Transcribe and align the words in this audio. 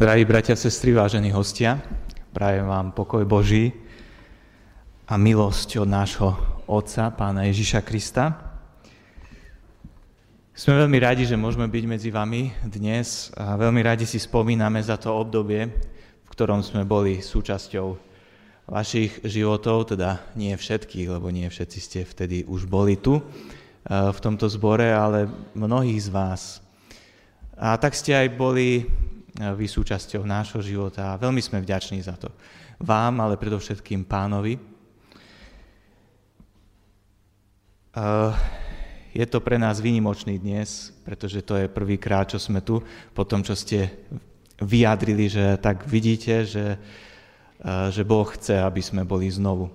Drahí 0.00 0.24
bratia, 0.24 0.56
sestry, 0.56 0.96
vážení 0.96 1.28
hostia, 1.28 1.76
prajem 2.32 2.64
vám 2.64 2.96
pokoj 2.96 3.20
Boží 3.28 3.68
a 5.04 5.20
milosť 5.20 5.76
od 5.76 5.92
nášho 5.92 6.32
Otca, 6.64 7.12
Pána 7.12 7.44
Ježiša 7.44 7.84
Krista. 7.84 8.32
Sme 10.56 10.80
veľmi 10.80 10.96
radi, 11.04 11.28
že 11.28 11.36
môžeme 11.36 11.68
byť 11.68 11.84
medzi 11.84 12.08
vami 12.08 12.48
dnes 12.64 13.28
a 13.36 13.60
veľmi 13.60 13.84
radi 13.84 14.08
si 14.08 14.16
spomíname 14.16 14.80
za 14.80 14.96
to 14.96 15.12
obdobie, 15.12 15.68
v 15.68 16.28
ktorom 16.32 16.64
sme 16.64 16.88
boli 16.88 17.20
súčasťou 17.20 17.92
vašich 18.72 19.20
životov, 19.20 19.92
teda 19.92 20.32
nie 20.32 20.56
všetkých, 20.56 21.12
lebo 21.12 21.28
nie 21.28 21.44
všetci 21.44 21.76
ste 21.76 22.00
vtedy 22.08 22.48
už 22.48 22.64
boli 22.64 22.96
tu 22.96 23.20
v 23.84 24.18
tomto 24.24 24.48
zbore, 24.48 24.96
ale 24.96 25.28
mnohých 25.52 26.00
z 26.00 26.08
vás. 26.08 26.64
A 27.60 27.76
tak 27.76 27.92
ste 27.92 28.16
aj 28.16 28.40
boli 28.40 28.88
vy 29.40 29.64
súčasťou 29.64 30.28
nášho 30.28 30.60
života 30.60 31.12
a 31.12 31.20
veľmi 31.20 31.40
sme 31.40 31.64
vďační 31.64 32.04
za 32.04 32.20
to. 32.20 32.28
Vám, 32.80 33.24
ale 33.24 33.40
predovšetkým 33.40 34.04
pánovi. 34.04 34.60
Je 39.10 39.26
to 39.26 39.38
pre 39.40 39.56
nás 39.56 39.80
výnimočný 39.80 40.38
dnes, 40.38 40.92
pretože 41.02 41.42
to 41.42 41.56
je 41.56 41.72
prvýkrát, 41.72 42.28
čo 42.28 42.38
sme 42.38 42.60
tu, 42.60 42.84
po 43.16 43.24
tom, 43.24 43.40
čo 43.42 43.56
ste 43.56 43.90
vyjadrili, 44.60 45.26
že 45.26 45.56
tak 45.58 45.88
vidíte, 45.88 46.44
že, 46.44 46.66
že 47.90 48.02
Boh 48.04 48.28
chce, 48.28 48.60
aby 48.60 48.84
sme 48.84 49.08
boli 49.08 49.32
znovu 49.32 49.72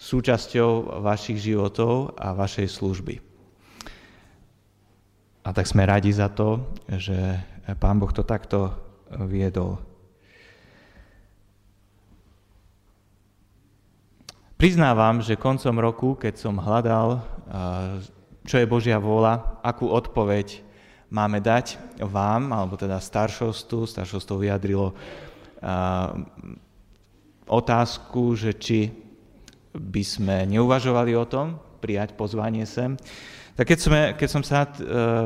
súčasťou 0.00 1.02
vašich 1.04 1.40
životov 1.40 2.16
a 2.16 2.32
vašej 2.32 2.68
služby. 2.72 3.20
A 5.44 5.52
tak 5.52 5.68
sme 5.68 5.88
radi 5.88 6.12
za 6.12 6.28
to, 6.32 6.72
že 6.88 7.16
Pán 7.80 8.00
Boh 8.00 8.12
to 8.12 8.24
takto 8.24 8.89
viedol. 9.26 9.78
Priznávam, 14.60 15.24
že 15.24 15.40
koncom 15.40 15.76
roku, 15.80 16.08
keď 16.20 16.36
som 16.36 16.60
hľadal, 16.60 17.24
čo 18.44 18.60
je 18.60 18.68
Božia 18.68 19.00
vôľa, 19.00 19.64
akú 19.64 19.88
odpoveď 19.88 20.60
máme 21.08 21.40
dať 21.40 21.80
vám, 22.04 22.52
alebo 22.52 22.76
teda 22.76 23.00
staršostu, 23.00 23.88
staršostvo 23.88 24.36
vyjadrilo 24.36 24.92
otázku, 27.48 28.36
že 28.36 28.52
či 28.52 28.92
by 29.72 30.02
sme 30.04 30.36
neuvažovali 30.44 31.16
o 31.16 31.24
tom, 31.24 31.56
prijať 31.80 32.12
pozvanie 32.12 32.68
sem, 32.68 33.00
tak 33.56 33.76
keď, 33.76 33.78
sme, 33.80 34.00
keď 34.16 34.28
som 34.28 34.42
sa 34.44 34.64
e, 34.64 34.70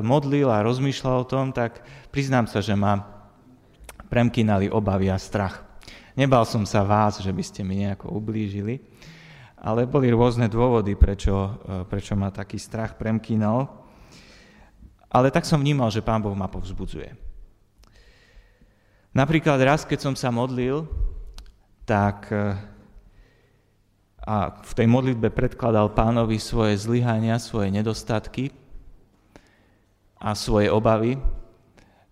modlil 0.03 0.51
a 0.51 0.65
rozmýšľal 0.65 1.23
o 1.23 1.29
tom, 1.29 1.55
tak 1.55 1.83
priznám 2.11 2.51
sa, 2.51 2.59
že 2.59 2.75
ma 2.75 3.14
premkínali 4.09 4.71
obavy 4.71 5.11
a 5.11 5.19
strach. 5.19 5.65
Nebal 6.15 6.47
som 6.47 6.63
sa 6.63 6.87
vás, 6.87 7.19
že 7.19 7.33
by 7.35 7.43
ste 7.43 7.61
mi 7.67 7.83
nejako 7.83 8.15
ublížili, 8.15 8.79
ale 9.59 9.89
boli 9.89 10.13
rôzne 10.15 10.47
dôvody, 10.47 10.95
prečo, 10.95 11.35
e, 11.67 11.83
prečo 11.89 12.15
ma 12.15 12.31
taký 12.31 12.61
strach 12.61 12.95
premkínal. 12.95 13.67
Ale 15.11 15.31
tak 15.31 15.47
som 15.47 15.59
vnímal, 15.59 15.91
že 15.91 16.05
Pán 16.05 16.23
Boh 16.23 16.35
ma 16.35 16.47
povzbudzuje. 16.47 17.15
Napríklad 19.15 19.59
raz, 19.63 19.87
keď 19.87 20.11
som 20.11 20.15
sa 20.15 20.31
modlil, 20.35 20.87
tak 21.87 22.31
e, 22.31 22.55
a 24.25 24.57
v 24.57 24.73
tej 24.73 24.89
modlitbe 24.89 25.29
predkladal 25.29 25.93
pánovi 25.93 26.41
svoje 26.41 26.81
zlyhania, 26.81 27.37
svoje 27.37 27.69
nedostatky 27.69 28.49
a 30.17 30.33
svoje 30.33 30.73
obavy, 30.73 31.21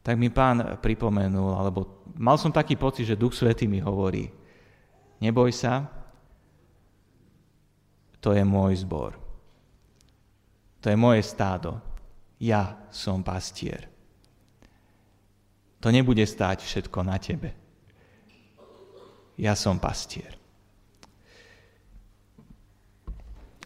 tak 0.03 0.19
mi 0.19 0.28
pán 0.34 0.83
pripomenul, 0.83 1.55
alebo 1.55 2.03
mal 2.19 2.34
som 2.34 2.50
taký 2.50 2.75
pocit, 2.75 3.06
že 3.06 3.19
Duch 3.19 3.39
Svetý 3.39 3.70
mi 3.70 3.78
hovorí, 3.78 4.27
neboj 5.22 5.55
sa, 5.55 5.86
to 8.18 8.35
je 8.35 8.42
môj 8.42 8.83
zbor. 8.83 9.18
To 10.83 10.91
je 10.91 10.98
moje 10.98 11.23
stádo. 11.23 11.79
Ja 12.42 12.91
som 12.91 13.23
pastier. 13.23 13.86
To 15.83 15.91
nebude 15.91 16.23
stáť 16.23 16.62
všetko 16.62 17.02
na 17.07 17.18
tebe. 17.18 17.55
Ja 19.39 19.55
som 19.55 19.79
pastier. 19.83 20.39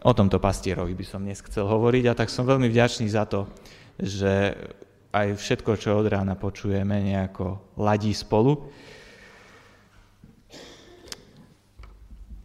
O 0.04 0.12
tomto 0.12 0.40
pastierovi 0.40 0.92
by 0.92 1.04
som 1.08 1.24
dnes 1.24 1.40
chcel 1.40 1.68
hovoriť 1.68 2.04
a 2.08 2.16
tak 2.16 2.28
som 2.28 2.48
veľmi 2.48 2.68
vďačný 2.68 3.08
za 3.08 3.24
to, 3.28 3.48
že 3.96 4.52
aj 5.16 5.40
všetko, 5.40 5.72
čo 5.80 5.96
od 5.96 6.12
rána 6.12 6.36
počujeme, 6.36 7.00
nejako 7.00 7.76
ladí 7.80 8.12
spolu. 8.12 8.68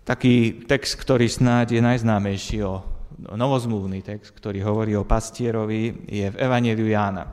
Taký 0.07 0.65
text, 0.65 0.95
ktorý 0.95 1.27
snáď 1.27 1.77
je 1.77 1.81
najznámejší 1.83 2.63
o 2.63 2.79
novozmluvný 3.35 4.01
text, 4.01 4.31
ktorý 4.33 4.63
hovorí 4.63 4.95
o 4.95 5.05
pastierovi, 5.05 6.07
je 6.07 6.25
v 6.31 6.39
Evangeliu 6.39 6.89
Jána. 6.89 7.27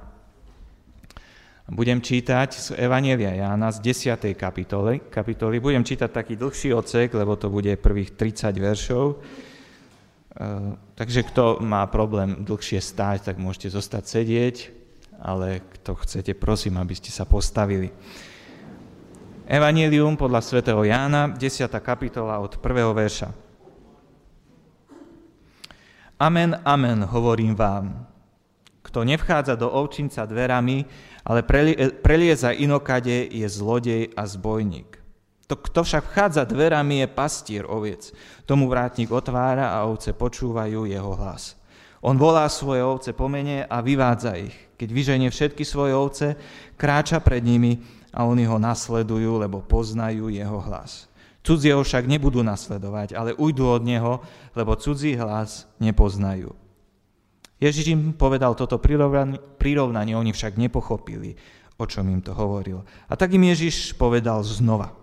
Budem 1.68 2.00
čítať 2.00 2.48
z 2.56 2.66
Evanielia 2.80 3.36
Jána 3.36 3.68
z 3.68 3.84
10. 3.84 4.32
kapitoly. 4.32 5.04
kapitoly. 5.12 5.60
Budem 5.60 5.84
čítať 5.84 6.08
taký 6.08 6.34
dlhší 6.40 6.72
odsek, 6.72 7.12
lebo 7.12 7.36
to 7.36 7.52
bude 7.52 7.76
prvých 7.76 8.16
30 8.16 8.56
veršov. 8.56 9.20
Eh, 10.38 10.72
takže 10.94 11.26
kto 11.28 11.60
má 11.60 11.84
problém 11.90 12.46
dlhšie 12.46 12.80
stáť, 12.80 13.32
tak 13.32 13.36
môžete 13.42 13.74
zostať 13.74 14.04
sedieť, 14.06 14.77
ale 15.18 15.66
kto 15.78 15.98
chcete, 15.98 16.32
prosím, 16.38 16.78
aby 16.78 16.94
ste 16.94 17.10
sa 17.10 17.26
postavili. 17.26 17.90
Evangelium 19.48 20.14
podľa 20.14 20.40
svätého 20.44 20.80
Jána, 20.86 21.34
10. 21.34 21.68
kapitola 21.82 22.38
od 22.38 22.56
1. 22.56 22.94
verša. 22.94 23.28
Amen, 26.22 26.56
amen, 26.62 27.02
hovorím 27.02 27.58
vám. 27.58 28.06
Kto 28.86 29.04
nevchádza 29.04 29.58
do 29.58 29.68
ovčinca 29.68 30.24
dverami, 30.24 30.86
ale 31.26 31.44
prelieza 32.00 32.56
inokade, 32.56 33.28
je 33.28 33.44
zlodej 33.44 34.16
a 34.16 34.24
zbojník. 34.24 34.96
To, 35.48 35.56
kto 35.60 35.84
však 35.84 36.08
vchádza 36.08 36.48
dverami, 36.48 37.04
je 37.04 37.08
pastier 37.12 37.64
oviec. 37.68 38.12
Tomu 38.48 38.68
vrátnik 38.68 39.12
otvára 39.12 39.76
a 39.76 39.84
ovce 39.84 40.16
počúvajú 40.16 40.88
jeho 40.88 41.12
hlas. 41.16 41.57
On 42.02 42.14
volá 42.14 42.46
svoje 42.46 42.82
ovce 42.84 43.10
po 43.10 43.26
mene 43.26 43.66
a 43.66 43.82
vyvádza 43.82 44.38
ich. 44.38 44.54
Keď 44.78 44.88
vyženie 44.90 45.28
všetky 45.34 45.66
svoje 45.66 45.94
ovce, 45.94 46.38
kráča 46.78 47.18
pred 47.18 47.42
nimi 47.42 47.82
a 48.14 48.22
oni 48.26 48.46
ho 48.46 48.58
nasledujú, 48.58 49.42
lebo 49.42 49.62
poznajú 49.62 50.30
jeho 50.30 50.62
hlas. 50.62 51.10
Cudzie 51.42 51.72
ho 51.74 51.82
však 51.82 52.06
nebudú 52.06 52.44
nasledovať, 52.44 53.14
ale 53.14 53.34
ujdu 53.34 53.64
od 53.66 53.82
neho, 53.86 54.22
lebo 54.52 54.76
cudzí 54.78 55.14
hlas 55.16 55.70
nepoznajú. 55.78 56.50
Ježiš 57.58 57.90
im 57.94 58.14
povedal 58.14 58.54
toto 58.54 58.78
prirovnanie, 58.78 60.14
oni 60.14 60.30
však 60.30 60.58
nepochopili, 60.58 61.34
o 61.78 61.86
čom 61.86 62.06
im 62.10 62.22
to 62.22 62.34
hovoril. 62.34 62.86
A 63.10 63.14
tak 63.18 63.34
im 63.34 63.46
Ježiš 63.46 63.94
povedal 63.98 64.42
znova. 64.46 64.97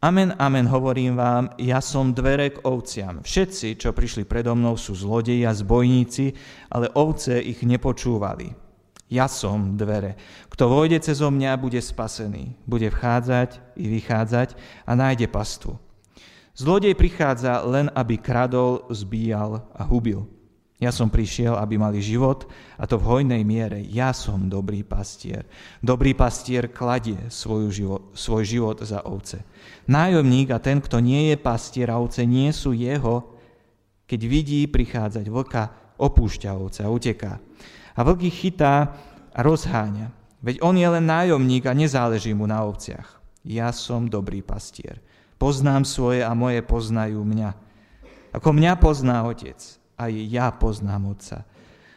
Amen, 0.00 0.32
amen, 0.40 0.64
hovorím 0.64 1.20
vám, 1.20 1.52
ja 1.60 1.76
som 1.84 2.16
dvere 2.16 2.56
k 2.56 2.64
ovciam. 2.64 3.20
Všetci, 3.20 3.76
čo 3.76 3.92
prišli 3.92 4.24
predo 4.24 4.56
mnou, 4.56 4.72
sú 4.80 4.96
zlodeji 4.96 5.44
a 5.44 5.52
zbojníci, 5.52 6.32
ale 6.72 6.88
ovce 6.96 7.36
ich 7.36 7.60
nepočúvali. 7.60 8.48
Ja 9.12 9.28
som 9.28 9.76
dvere. 9.76 10.16
Kto 10.48 10.72
vojde 10.72 11.04
cez 11.04 11.20
mňa, 11.20 11.60
bude 11.60 11.76
spasený. 11.76 12.56
Bude 12.64 12.88
vchádzať 12.88 13.76
i 13.76 13.92
vychádzať 13.92 14.56
a 14.88 14.92
nájde 14.96 15.28
pastu. 15.28 15.76
Zlodej 16.56 16.96
prichádza 16.96 17.60
len, 17.68 17.92
aby 17.92 18.16
kradol, 18.16 18.88
zbíjal 18.88 19.68
a 19.76 19.84
hubil. 19.84 20.24
Ja 20.80 20.88
som 20.88 21.12
prišiel, 21.12 21.60
aby 21.60 21.76
mali 21.76 22.00
život, 22.00 22.48
a 22.80 22.88
to 22.88 22.96
v 22.96 23.04
hojnej 23.04 23.44
miere. 23.44 23.84
Ja 23.84 24.16
som 24.16 24.48
dobrý 24.48 24.80
pastier. 24.80 25.44
Dobrý 25.84 26.16
pastier 26.16 26.72
kladie 26.72 27.20
svoj 27.28 27.68
život, 27.68 28.02
svoj 28.16 28.48
život 28.48 28.80
za 28.80 29.04
ovce. 29.04 29.44
Nájomník 29.84 30.48
a 30.56 30.58
ten, 30.58 30.80
kto 30.80 31.04
nie 31.04 31.28
je 31.28 31.36
pastier 31.36 31.92
a 31.92 32.00
ovce 32.00 32.24
nie 32.24 32.48
sú 32.56 32.72
jeho, 32.72 33.36
keď 34.08 34.20
vidí 34.24 34.64
prichádzať 34.64 35.28
vlka, 35.28 35.62
opúšťa 36.00 36.50
ovce 36.56 36.80
a 36.80 36.88
uteká. 36.88 37.36
A 37.92 38.00
vlk 38.00 38.32
ich 38.32 38.40
chytá 38.40 38.96
a 39.36 39.40
rozháňa. 39.44 40.16
Veď 40.40 40.64
on 40.64 40.80
je 40.80 40.88
len 40.88 41.04
nájomník 41.04 41.68
a 41.68 41.76
nezáleží 41.76 42.32
mu 42.32 42.48
na 42.48 42.64
ovciach. 42.64 43.20
Ja 43.44 43.68
som 43.76 44.08
dobrý 44.08 44.40
pastier. 44.40 45.04
Poznám 45.36 45.84
svoje 45.84 46.24
a 46.24 46.32
moje 46.32 46.64
poznajú 46.64 47.20
mňa. 47.20 47.52
Ako 48.32 48.52
mňa 48.56 48.72
pozná 48.80 49.24
otec, 49.28 49.79
aj 50.00 50.12
ja 50.32 50.48
poznám 50.48 51.12
Otca. 51.12 51.44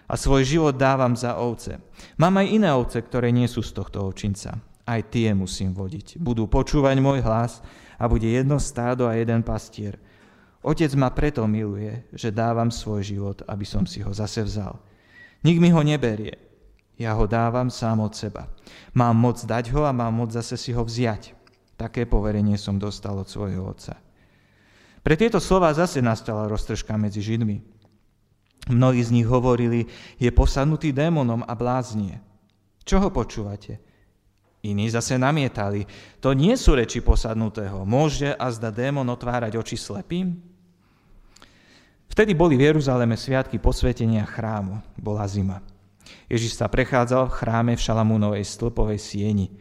A 0.04 0.20
svoj 0.20 0.44
život 0.44 0.76
dávam 0.76 1.16
za 1.16 1.40
ovce. 1.40 1.80
Mám 2.20 2.44
aj 2.44 2.52
iné 2.52 2.70
ovce, 2.76 3.00
ktoré 3.00 3.32
nie 3.32 3.48
sú 3.48 3.64
z 3.64 3.72
tohto 3.72 4.04
ovčinca. 4.04 4.60
Aj 4.84 5.00
tie 5.08 5.32
musím 5.32 5.72
vodiť. 5.72 6.20
Budú 6.20 6.52
počúvať 6.52 7.00
môj 7.00 7.24
hlas 7.24 7.64
a 7.96 8.04
bude 8.12 8.28
jedno 8.28 8.60
stádo 8.60 9.08
a 9.08 9.16
jeden 9.16 9.40
pastier. 9.40 9.96
Otec 10.60 10.92
ma 11.00 11.08
preto 11.12 11.48
miluje, 11.48 12.04
že 12.12 12.36
dávam 12.36 12.68
svoj 12.68 13.02
život, 13.04 13.38
aby 13.48 13.64
som 13.64 13.88
si 13.88 14.04
ho 14.04 14.12
zase 14.12 14.44
vzal. 14.44 14.76
Nik 15.44 15.60
mi 15.64 15.72
ho 15.72 15.80
neberie. 15.80 16.36
Ja 17.00 17.16
ho 17.16 17.26
dávam 17.26 17.72
sám 17.72 18.04
od 18.04 18.14
seba. 18.14 18.52
Mám 18.92 19.16
moc 19.18 19.40
dať 19.40 19.72
ho 19.72 19.88
a 19.88 19.96
mám 19.96 20.14
moc 20.14 20.36
zase 20.36 20.60
si 20.60 20.76
ho 20.76 20.84
vziať. 20.84 21.36
Také 21.80 22.06
poverenie 22.06 22.60
som 22.60 22.78
dostal 22.78 23.18
od 23.18 23.28
svojho 23.28 23.66
otca. 23.66 23.98
Pre 25.04 25.16
tieto 25.20 25.44
slova 25.44 25.74
zase 25.76 26.00
nastala 26.00 26.48
roztržka 26.48 26.96
medzi 26.96 27.20
Židmi. 27.20 27.73
Mnohí 28.72 29.04
z 29.04 29.12
nich 29.12 29.28
hovorili, 29.28 29.92
je 30.16 30.32
posadnutý 30.32 30.96
démonom 30.96 31.44
a 31.44 31.52
bláznie. 31.52 32.24
Čo 32.88 33.04
ho 33.04 33.10
počúvate? 33.12 33.80
Iní 34.64 34.88
zase 34.88 35.20
namietali, 35.20 35.84
to 36.24 36.32
nie 36.32 36.56
sú 36.56 36.80
reči 36.80 37.04
posadnutého. 37.04 37.84
Môže 37.84 38.32
a 38.32 38.48
zda 38.48 38.72
démon 38.72 39.04
otvárať 39.12 39.60
oči 39.60 39.76
slepým? 39.76 40.40
Vtedy 42.08 42.32
boli 42.32 42.56
v 42.56 42.72
Jeruzaleme 42.72 43.20
sviatky 43.20 43.60
posvetenia 43.60 44.24
chrámu. 44.24 44.80
Bola 44.96 45.28
zima. 45.28 45.60
Ježiš 46.32 46.56
sa 46.56 46.72
prechádzal 46.72 47.28
v 47.28 47.36
chráme 47.36 47.74
v 47.76 47.84
Šalamúnovej 47.84 48.46
stĺpovej 48.48 49.00
sieni. 49.02 49.52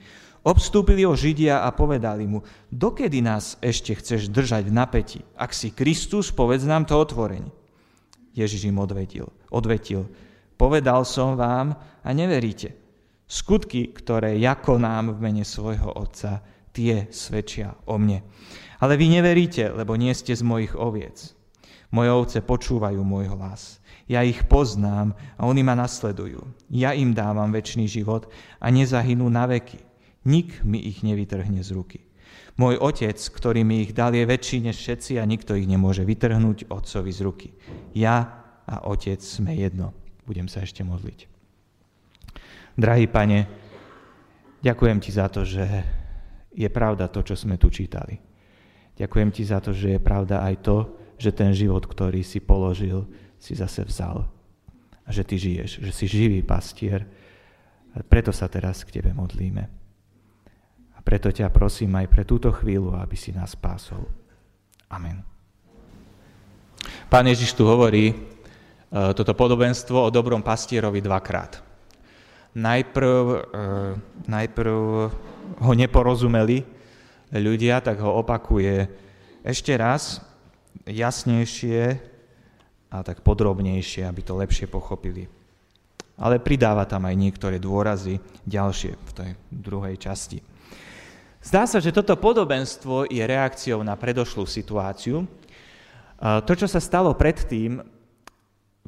Obstúpili 0.43 1.03
ho 1.03 1.15
Židia 1.15 1.63
a 1.67 1.71
povedali 1.75 2.27
mu, 2.27 2.43
dokedy 2.71 3.23
nás 3.23 3.59
ešte 3.63 3.95
chceš 3.99 4.31
držať 4.31 4.71
v 4.71 4.75
napätí? 4.75 5.21
Ak 5.35 5.55
si 5.55 5.75
Kristus, 5.75 6.35
povedz 6.35 6.67
nám 6.67 6.87
to 6.87 6.99
otvorenie. 6.99 7.62
Ježiš 8.33 8.69
im 8.69 8.81
odvetil, 8.81 9.29
odvetil, 9.53 10.09
povedal 10.57 11.05
som 11.05 11.37
vám 11.37 11.77
a 12.05 12.09
neveríte. 12.13 12.77
Skutky, 13.29 13.93
ktoré 13.97 14.37
ja 14.37 14.57
konám 14.61 15.17
v 15.17 15.23
mene 15.25 15.45
svojho 15.45 15.89
Otca, 15.89 16.45
tie 16.73 17.09
svedčia 17.13 17.77
o 17.89 17.97
mne. 17.97 18.25
Ale 18.81 18.97
vy 19.01 19.09
neveríte, 19.09 19.73
lebo 19.73 19.97
nie 19.97 20.13
ste 20.13 20.37
z 20.37 20.45
mojich 20.45 20.77
oviec. 20.77 21.33
Moje 21.93 22.09
ovce 22.09 22.39
počúvajú 22.41 23.01
môj 23.05 23.33
hlas. 23.37 23.81
Ja 24.09 24.25
ich 24.25 24.49
poznám 24.49 25.13
a 25.37 25.45
oni 25.45 25.61
ma 25.65 25.77
nasledujú. 25.77 26.41
Ja 26.73 26.97
im 26.97 27.13
dávam 27.13 27.53
väčší 27.53 27.85
život 27.85 28.29
a 28.61 28.73
nezahynú 28.73 29.29
na 29.29 29.45
veky. 29.49 29.81
Nik 30.25 30.65
mi 30.65 30.81
ich 30.81 31.05
nevytrhne 31.05 31.61
z 31.61 31.71
ruky. 31.73 32.01
Môj 32.61 32.77
otec, 32.77 33.17
ktorý 33.17 33.65
mi 33.65 33.81
ich 33.81 33.97
dal, 33.97 34.13
je 34.13 34.29
väčší 34.29 34.61
než 34.61 34.77
všetci 34.77 35.17
a 35.17 35.25
nikto 35.25 35.57
ich 35.57 35.65
nemôže 35.65 36.05
vytrhnúť 36.05 36.69
otcovi 36.69 37.09
z 37.09 37.21
ruky. 37.25 37.49
Ja 37.97 38.45
a 38.69 38.85
otec 38.85 39.25
sme 39.25 39.57
jedno. 39.57 39.97
Budem 40.29 40.47
sa 40.47 40.61
ešte 40.61 40.85
modliť. 40.85 41.27
Drahý 42.77 43.09
pane, 43.09 43.49
ďakujem 44.61 44.99
ti 45.01 45.11
za 45.13 45.29
to, 45.33 45.45
že 45.45 45.65
je 46.53 46.69
pravda 46.69 47.09
to, 47.09 47.25
čo 47.25 47.37
sme 47.37 47.57
tu 47.57 47.73
čítali. 47.73 48.21
Ďakujem 48.97 49.31
ti 49.33 49.43
za 49.49 49.59
to, 49.61 49.73
že 49.73 49.97
je 49.97 50.01
pravda 50.01 50.45
aj 50.45 50.55
to, 50.61 50.77
že 51.17 51.33
ten 51.33 51.57
život, 51.57 51.85
ktorý 51.89 52.21
si 52.21 52.45
položil, 52.45 53.09
si 53.41 53.57
zase 53.57 53.89
vzal. 53.89 54.29
A 55.03 55.09
že 55.11 55.25
ty 55.25 55.41
žiješ, 55.41 55.81
že 55.83 55.93
si 55.93 56.05
živý 56.07 56.45
pastier. 56.45 57.09
Preto 58.09 58.31
sa 58.31 58.47
teraz 58.47 58.85
k 58.85 59.01
tebe 59.01 59.17
modlíme. 59.17 59.82
Preto 61.03 61.35
ťa 61.35 61.51
prosím 61.51 61.99
aj 61.99 62.07
pre 62.09 62.23
túto 62.23 62.55
chvíľu, 62.55 62.95
aby 62.97 63.19
si 63.19 63.35
nás 63.35 63.59
pásol. 63.59 64.07
Amen. 64.89 65.23
Pán 67.11 67.27
Ježiš 67.27 67.55
tu 67.55 67.67
hovorí 67.67 68.11
e, 68.11 68.15
toto 69.15 69.35
podobenstvo 69.35 69.99
o 69.99 70.13
dobrom 70.15 70.43
pastierovi 70.43 71.03
dvakrát 71.03 71.73
najprv, 72.53 73.25
uh, 73.25 73.97
najprv 74.29 74.77
ho 75.61 75.73
neporozumeli 75.73 76.65
ľudia, 77.33 77.81
tak 77.81 78.01
ho 78.01 78.21
opakuje 78.21 78.89
ešte 79.41 79.73
raz, 79.77 80.21
jasnejšie 80.85 81.97
a 82.93 83.01
tak 83.01 83.25
podrobnejšie, 83.25 84.05
aby 84.05 84.21
to 84.21 84.37
lepšie 84.37 84.69
pochopili. 84.69 85.29
Ale 86.21 86.39
pridáva 86.39 86.85
tam 86.85 87.09
aj 87.09 87.17
niektoré 87.17 87.57
dôrazy 87.57 88.21
ďalšie 88.45 88.93
v 88.95 89.11
tej 89.17 89.31
druhej 89.49 89.97
časti. 89.97 90.45
Zdá 91.43 91.67
sa, 91.67 91.83
že 91.83 91.91
toto 91.91 92.15
podobenstvo 92.15 93.11
je 93.11 93.19
reakciou 93.19 93.83
na 93.83 93.99
predošlú 93.99 94.47
situáciu. 94.47 95.27
To, 96.23 96.53
čo 96.55 96.71
sa 96.71 96.79
stalo 96.79 97.11
predtým, 97.19 97.83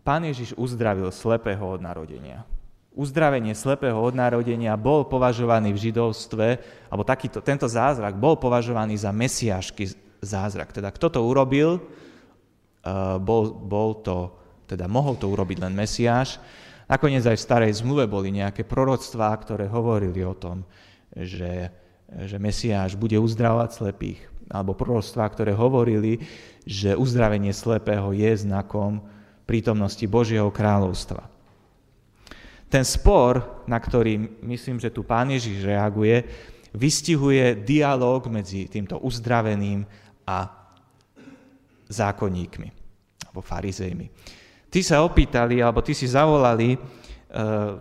pán 0.06 0.23
Ježiš 0.23 0.55
uzdravil 0.55 1.11
slepého 1.11 1.67
od 1.67 1.83
narodenia 1.83 2.47
uzdravenie 2.95 3.53
slepého 3.59 3.99
od 3.99 4.15
narodenia 4.15 4.79
bol 4.79 5.03
považovaný 5.11 5.75
v 5.75 5.91
židovstve, 5.91 6.47
alebo 6.89 7.03
takýto, 7.03 7.43
tento 7.43 7.67
zázrak 7.67 8.15
bol 8.15 8.39
považovaný 8.39 8.95
za 8.95 9.11
mesiášky 9.11 9.91
zázrak. 10.23 10.71
Teda 10.71 10.95
kto 10.95 11.11
to 11.11 11.21
urobil, 11.27 11.83
uh, 11.83 13.19
bol, 13.19 13.51
bol 13.51 13.99
to, 13.99 14.31
teda 14.71 14.87
mohol 14.87 15.19
to 15.19 15.27
urobiť 15.27 15.59
len 15.67 15.75
mesiáš. 15.75 16.39
Nakoniec 16.87 17.27
aj 17.27 17.37
v 17.37 17.47
starej 17.51 17.73
zmluve 17.83 18.06
boli 18.06 18.31
nejaké 18.31 18.62
proroctvá, 18.62 19.35
ktoré 19.43 19.67
hovorili 19.67 20.23
o 20.23 20.39
tom, 20.39 20.62
že, 21.11 21.69
že 22.09 22.37
mesiáš 22.39 22.95
bude 22.95 23.19
uzdravovať 23.19 23.71
slepých. 23.73 24.21
Alebo 24.53 24.77
proroctvá, 24.77 25.25
ktoré 25.33 25.56
hovorili, 25.56 26.21
že 26.69 26.97
uzdravenie 26.97 27.53
slepého 27.53 28.12
je 28.12 28.45
znakom 28.45 29.01
prítomnosti 29.45 30.05
Božieho 30.09 30.49
kráľovstva. 30.49 31.29
Ten 32.69 32.83
spor, 32.83 33.62
na 33.71 33.79
ktorý 33.79 34.41
myslím, 34.43 34.83
že 34.83 34.91
tu 34.91 35.06
pán 35.06 35.31
Ježiš 35.31 35.62
reaguje, 35.62 36.27
vystihuje 36.75 37.55
dialog 37.62 38.27
medzi 38.27 38.67
týmto 38.67 38.99
uzdraveným 38.99 39.87
a 40.27 40.51
zákonníkmi, 41.87 42.69
alebo 43.31 43.41
farizejmi. 43.45 44.11
Tí 44.67 44.83
sa 44.83 45.06
opýtali, 45.06 45.62
alebo 45.62 45.85
tí 45.87 45.95
si 45.95 46.11
zavolali 46.11 46.75
uh, 46.75 46.81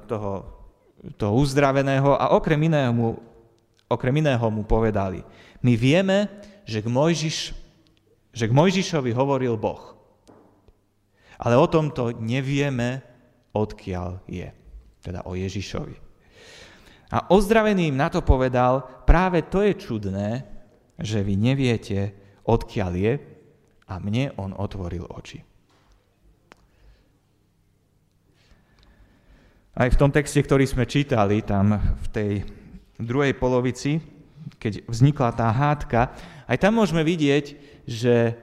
toho, 0.06 0.32
toho 1.18 1.34
uzdraveného 1.42 2.14
a 2.14 2.38
okrem 2.38 2.70
iného, 2.70 2.94
mu, 2.94 3.18
okrem 3.94 4.18
iného 4.18 4.44
mu 4.50 4.66
povedali, 4.66 5.22
my 5.62 5.74
vieme, 5.78 6.28
že 6.66 6.82
k, 6.82 6.88
Mojžiš, 6.90 7.38
že 8.34 8.46
k 8.50 8.56
Mojžišovi 8.56 9.14
hovoril 9.14 9.56
Boh, 9.56 9.94
ale 11.38 11.56
o 11.56 11.68
tomto 11.70 12.18
nevieme, 12.18 13.06
odkiaľ 13.54 14.26
je 14.26 14.50
teda 15.04 15.28
o 15.30 15.38
Ježišovi. 15.38 15.96
A 17.14 17.30
ozdravený 17.30 17.94
im 17.94 18.00
na 18.00 18.10
to 18.10 18.26
povedal, 18.26 19.06
práve 19.06 19.46
to 19.46 19.62
je 19.62 19.78
čudné, 19.78 20.30
že 20.98 21.22
vy 21.22 21.38
neviete, 21.38 22.16
odkiaľ 22.48 22.92
je 22.98 23.14
a 23.86 23.94
mne 24.02 24.34
on 24.42 24.58
otvoril 24.58 25.06
oči. 25.06 25.46
Aj 29.74 29.90
v 29.90 30.00
tom 30.00 30.14
texte, 30.14 30.38
ktorý 30.38 30.70
sme 30.70 30.86
čítali, 30.86 31.42
tam 31.42 31.74
v 31.78 32.08
tej 32.14 32.32
druhej 33.06 33.34
polovici, 33.36 34.00
keď 34.60 34.84
vznikla 34.88 35.30
tá 35.36 35.48
hádka, 35.52 36.12
aj 36.48 36.58
tam 36.60 36.80
môžeme 36.80 37.04
vidieť, 37.04 37.46
že 37.88 38.36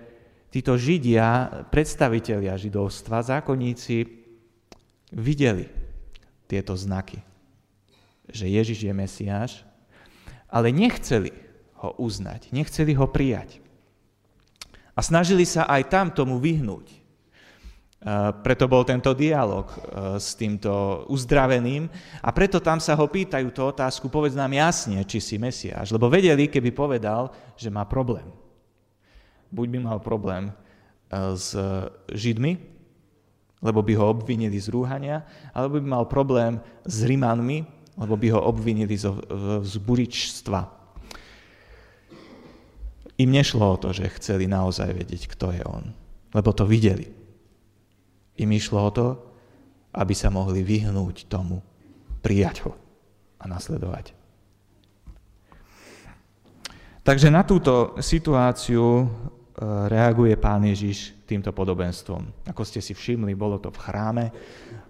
títo 0.51 0.75
Židia, 0.75 1.65
predstavitelia 1.71 2.59
židovstva, 2.59 3.23
zákonníci, 3.23 4.05
videli 5.15 5.71
tieto 6.51 6.75
znaky, 6.75 7.23
že 8.31 8.51
Ježiš 8.51 8.91
je 8.91 8.93
Mesiáš, 8.95 9.53
ale 10.51 10.75
nechceli 10.75 11.31
ho 11.81 11.95
uznať, 11.97 12.51
nechceli 12.51 12.93
ho 12.99 13.07
prijať. 13.07 13.63
A 14.93 15.01
snažili 15.01 15.47
sa 15.47 15.65
aj 15.65 15.89
tam 15.89 16.07
tomu 16.13 16.43
vyhnúť. 16.43 17.00
Preto 18.41 18.65
bol 18.65 18.81
tento 18.89 19.13
dialog 19.13 19.69
e, 19.69 19.77
s 20.17 20.33
týmto 20.33 21.05
uzdraveným 21.13 21.85
a 22.25 22.33
preto 22.33 22.57
tam 22.57 22.81
sa 22.81 22.97
ho 22.97 23.05
pýtajú 23.05 23.53
tú 23.53 23.61
otázku, 23.69 24.09
povedz 24.09 24.33
nám 24.33 24.57
jasne, 24.57 25.05
či 25.05 25.21
si 25.21 25.37
Mesiáš, 25.37 25.93
lebo 25.93 26.09
vedeli, 26.09 26.49
keby 26.49 26.73
povedal, 26.73 27.29
že 27.61 27.69
má 27.69 27.85
problém. 27.85 28.25
Buď 29.53 29.67
by 29.77 29.79
mal 29.85 29.99
problém 30.01 30.49
e, 30.49 30.53
s 31.37 31.53
Židmi, 32.09 32.57
lebo 33.61 33.85
by 33.85 33.93
ho 34.01 34.17
obvinili 34.17 34.57
z 34.57 34.73
rúhania, 34.73 35.21
alebo 35.53 35.77
by 35.77 35.85
mal 36.01 36.09
problém 36.09 36.57
s 36.89 37.05
Rimanmi, 37.05 37.69
lebo 38.01 38.17
by 38.17 38.33
ho 38.33 38.41
obvinili 38.49 38.97
zo, 38.97 39.21
z 39.61 39.77
buričstva. 39.77 40.65
Im 43.21 43.29
nešlo 43.29 43.61
o 43.61 43.77
to, 43.77 43.93
že 43.93 44.09
chceli 44.17 44.49
naozaj 44.49 44.89
vedieť, 44.97 45.29
kto 45.37 45.53
je 45.53 45.61
on, 45.69 45.93
lebo 46.33 46.57
to 46.57 46.65
videli. 46.65 47.20
Im 48.41 48.51
išlo 48.57 48.81
o 48.81 48.91
to, 48.91 49.07
aby 49.93 50.15
sa 50.17 50.33
mohli 50.33 50.65
vyhnúť 50.65 51.29
tomu, 51.29 51.61
prijať 52.25 52.65
ho 52.69 52.73
a 53.41 53.45
nasledovať. 53.45 54.17
Takže 57.01 57.33
na 57.33 57.45
túto 57.45 57.97
situáciu 58.01 59.09
E, 59.61 59.65
reaguje 59.93 60.33
pán 60.41 60.65
Ježiš 60.65 61.13
týmto 61.29 61.53
podobenstvom. 61.53 62.49
Ako 62.49 62.65
ste 62.65 62.81
si 62.81 62.97
všimli, 62.97 63.37
bolo 63.37 63.61
to 63.61 63.69
v 63.69 63.77
chráme, 63.77 64.25
e, 64.31 64.35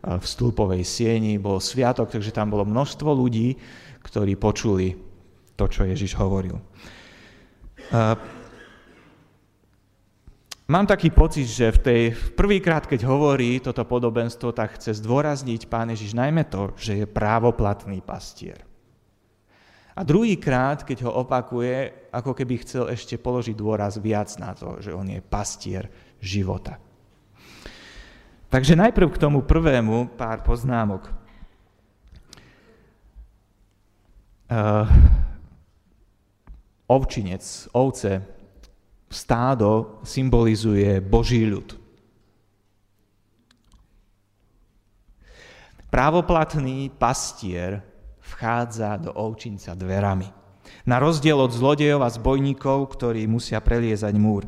v 0.07 0.23
stĺpovej 0.23 0.87
sieni, 0.87 1.43
bol 1.43 1.59
sviatok, 1.59 2.07
takže 2.07 2.31
tam 2.31 2.55
bolo 2.55 2.63
množstvo 2.63 3.11
ľudí, 3.11 3.59
ktorí 4.07 4.39
počuli 4.39 4.95
to, 5.59 5.67
čo 5.67 5.91
Ježiš 5.91 6.15
hovoril. 6.15 6.55
Mám 10.71 10.87
taký 10.87 11.11
pocit, 11.11 11.51
že 11.51 11.75
v 11.75 11.83
tej 11.83 12.03
prvýkrát, 12.39 12.87
keď 12.87 13.03
hovorí 13.03 13.59
toto 13.59 13.83
podobenstvo, 13.83 14.55
tak 14.55 14.79
chce 14.79 15.03
zdôrazniť 15.03 15.67
pán 15.67 15.91
Ježiš 15.91 16.15
najmä 16.15 16.47
to, 16.47 16.71
že 16.79 16.95
je 16.95 17.11
právoplatný 17.11 17.99
pastier. 17.99 18.63
A 19.99 20.07
druhýkrát, 20.07 20.87
keď 20.87 21.11
ho 21.11 21.27
opakuje, 21.27 22.07
ako 22.15 22.39
keby 22.39 22.63
chcel 22.63 22.87
ešte 22.87 23.19
položiť 23.19 23.59
dôraz 23.59 23.99
viac 23.99 24.31
na 24.39 24.55
to, 24.55 24.79
že 24.79 24.95
on 24.95 25.11
je 25.11 25.19
pastier 25.19 25.91
života. 26.23 26.79
Takže 28.47 28.79
najprv 28.79 29.11
k 29.11 29.23
tomu 29.27 29.43
prvému 29.43 30.15
pár 30.15 30.47
poznámok. 30.47 31.11
Uh, 34.47 34.87
ovčinec, 36.87 37.43
ovce, 37.75 38.23
stádo 39.11 39.99
symbolizuje 40.07 41.03
Boží 41.03 41.43
ľud. 41.43 41.75
Právoplatný 45.91 46.87
pastier 46.95 47.83
vchádza 48.23 48.95
do 49.03 49.11
ovčinca 49.11 49.75
dverami. 49.75 50.31
Na 50.87 51.03
rozdiel 51.03 51.35
od 51.35 51.51
zlodejov 51.51 52.07
a 52.07 52.15
zbojníkov, 52.15 52.95
ktorí 52.95 53.27
musia 53.27 53.59
preliezať 53.59 54.15
múr. 54.15 54.47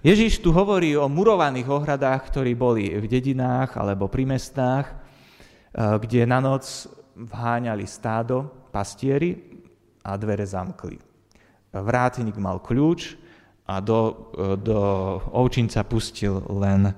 Ježiš 0.00 0.40
tu 0.40 0.48
hovorí 0.48 0.96
o 0.96 1.12
murovaných 1.12 1.68
ohradách, 1.68 2.32
ktorí 2.32 2.56
boli 2.56 2.88
v 2.88 3.04
dedinách 3.04 3.76
alebo 3.76 4.08
pri 4.08 4.24
mestách, 4.24 4.88
eh, 4.88 4.96
kde 5.76 6.24
na 6.24 6.40
noc 6.40 6.88
vháňali 7.20 7.84
stádo, 7.84 8.48
pastieri 8.72 9.36
a 10.00 10.16
dvere 10.16 10.48
zamkli. 10.48 10.96
Vrátnik 11.76 12.40
mal 12.40 12.64
kľúč 12.64 13.20
a 13.70 13.78
do, 13.78 14.34
do 14.58 14.78
ovčinca 15.30 15.86
pustil 15.86 16.42
len 16.58 16.90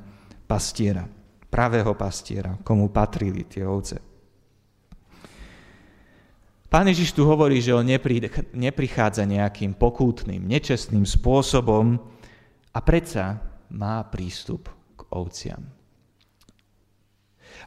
pastiera, 0.48 1.04
pravého 1.52 1.92
pastiera, 1.92 2.56
komu 2.64 2.88
patrili 2.88 3.44
tie 3.44 3.68
ovce. 3.68 4.00
Pán 6.72 6.88
Ježiš 6.88 7.12
tu 7.12 7.28
hovorí, 7.28 7.60
že 7.60 7.76
on 7.76 7.84
neprichádza 8.56 9.28
nejakým 9.28 9.76
pokútnym, 9.76 10.40
nečestným 10.40 11.04
spôsobom 11.04 12.00
a 12.72 12.78
predsa 12.80 13.44
má 13.68 14.00
prístup 14.08 14.72
k 14.96 15.04
ovciam. 15.12 15.60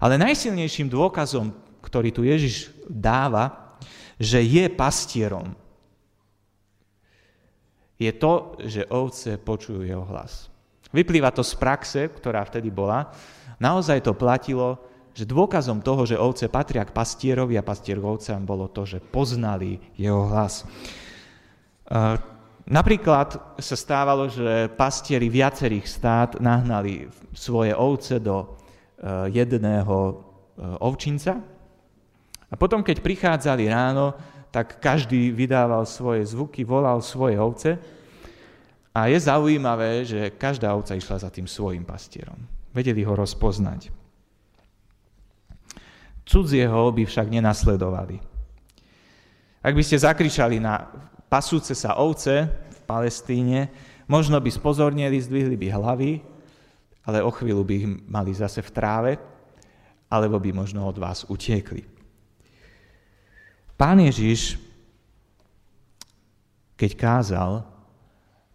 Ale 0.02 0.18
najsilnejším 0.18 0.90
dôkazom, 0.90 1.54
ktorý 1.86 2.10
tu 2.10 2.26
Ježiš 2.26 2.74
dáva, 2.90 3.78
že 4.18 4.42
je 4.42 4.66
pastierom, 4.74 5.54
je 7.96 8.12
to, 8.12 8.60
že 8.60 8.88
ovce 8.92 9.40
počujú 9.40 9.88
jeho 9.88 10.04
hlas. 10.04 10.52
Vyplýva 10.92 11.32
to 11.32 11.44
z 11.44 11.54
praxe, 11.60 12.02
ktorá 12.12 12.44
vtedy 12.48 12.72
bola. 12.72 13.12
Naozaj 13.60 14.04
to 14.04 14.16
platilo, 14.16 14.80
že 15.16 15.28
dôkazom 15.28 15.80
toho, 15.80 16.04
že 16.04 16.20
ovce 16.20 16.52
patria 16.52 16.84
k 16.84 16.92
pastierovi 16.92 17.56
a 17.56 17.64
pastier 17.64 18.00
k 18.00 18.08
ovcám, 18.08 18.44
bolo 18.44 18.68
to, 18.68 18.84
že 18.84 19.00
poznali 19.00 19.80
jeho 19.96 20.28
hlas. 20.28 20.68
Napríklad 22.66 23.60
sa 23.62 23.76
stávalo, 23.78 24.28
že 24.28 24.68
pastieri 24.74 25.32
viacerých 25.32 25.86
stát 25.86 26.30
nahnali 26.42 27.08
svoje 27.30 27.78
ovce 27.78 28.18
do 28.18 28.42
e, 28.42 28.46
jedného 29.30 29.96
e, 30.10 30.14
ovčinca 30.82 31.38
a 32.50 32.54
potom, 32.58 32.82
keď 32.82 33.06
prichádzali 33.06 33.70
ráno, 33.70 34.18
tak 34.56 34.80
každý 34.80 35.36
vydával 35.36 35.84
svoje 35.84 36.24
zvuky, 36.32 36.64
volal 36.64 37.04
svoje 37.04 37.36
ovce. 37.36 37.76
A 38.96 39.12
je 39.12 39.20
zaujímavé, 39.20 40.08
že 40.08 40.32
každá 40.32 40.72
ovca 40.72 40.96
išla 40.96 41.20
za 41.20 41.28
tým 41.28 41.44
svojim 41.44 41.84
pastierom. 41.84 42.40
Vedeli 42.72 43.04
ho 43.04 43.12
rozpoznať. 43.12 43.92
Cudzieho 46.24 46.88
by 46.96 47.04
však 47.04 47.28
nenasledovali. 47.28 48.24
Ak 49.60 49.76
by 49.76 49.84
ste 49.84 50.00
zakričali 50.00 50.64
na 50.64 50.88
pasúce 51.28 51.76
sa 51.76 52.00
ovce 52.00 52.48
v 52.48 52.80
Palestíne, 52.88 53.68
možno 54.08 54.40
by 54.40 54.48
spozornili, 54.48 55.20
zdvihli 55.20 55.60
by 55.60 55.68
hlavy, 55.68 56.12
ale 57.04 57.20
o 57.20 57.28
chvíľu 57.28 57.68
by 57.68 57.74
ich 57.76 57.88
mali 58.08 58.32
zase 58.32 58.64
v 58.64 58.72
tráve, 58.72 59.12
alebo 60.08 60.40
by 60.40 60.56
možno 60.56 60.88
od 60.88 60.96
vás 60.96 61.28
utiekli. 61.28 61.95
Pán 63.76 64.00
Ježiš, 64.00 64.56
keď 66.80 66.92
kázal, 66.96 67.52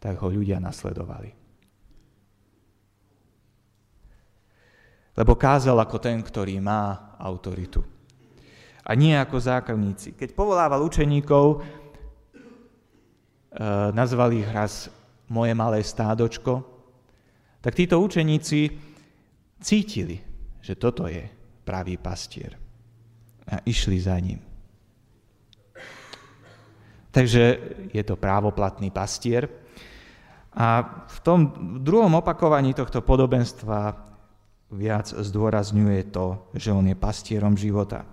tak 0.01 0.17
ho 0.21 0.33
ľudia 0.33 0.57
nasledovali. 0.57 1.37
Lebo 5.13 5.37
kázal 5.37 5.77
ako 5.77 6.01
ten, 6.01 6.17
ktorý 6.25 6.57
má 6.65 7.13
autoritu. 7.21 7.85
A 8.81 8.97
nie 8.97 9.13
ako 9.13 9.37
zákazníci. 9.37 10.17
Keď 10.17 10.33
povolával 10.33 10.81
učeníkov, 10.81 11.45
e, 11.53 11.59
nazvali 13.93 14.41
ich 14.41 14.49
raz 14.49 14.89
moje 15.29 15.53
malé 15.53 15.85
stádočko, 15.85 16.65
tak 17.61 17.77
títo 17.77 18.01
učeníci 18.01 18.73
cítili, 19.61 20.17
že 20.65 20.81
toto 20.81 21.05
je 21.05 21.29
pravý 21.69 22.01
pastier. 22.01 22.57
A 23.53 23.61
išli 23.69 24.01
za 24.01 24.17
ním. 24.17 24.50
Takže 27.11 27.43
je 27.91 28.03
to 28.07 28.15
právoplatný 28.15 28.95
pastier. 28.95 29.51
A 30.55 30.83
v 31.07 31.19
tom 31.23 31.39
druhom 31.83 32.11
opakovaní 32.15 32.75
tohto 32.75 33.03
podobenstva 33.03 33.95
viac 34.71 35.11
zdôrazňuje 35.11 36.11
to, 36.11 36.51
že 36.55 36.71
on 36.71 36.87
je 36.87 36.97
pastierom 36.99 37.55
života. 37.59 38.07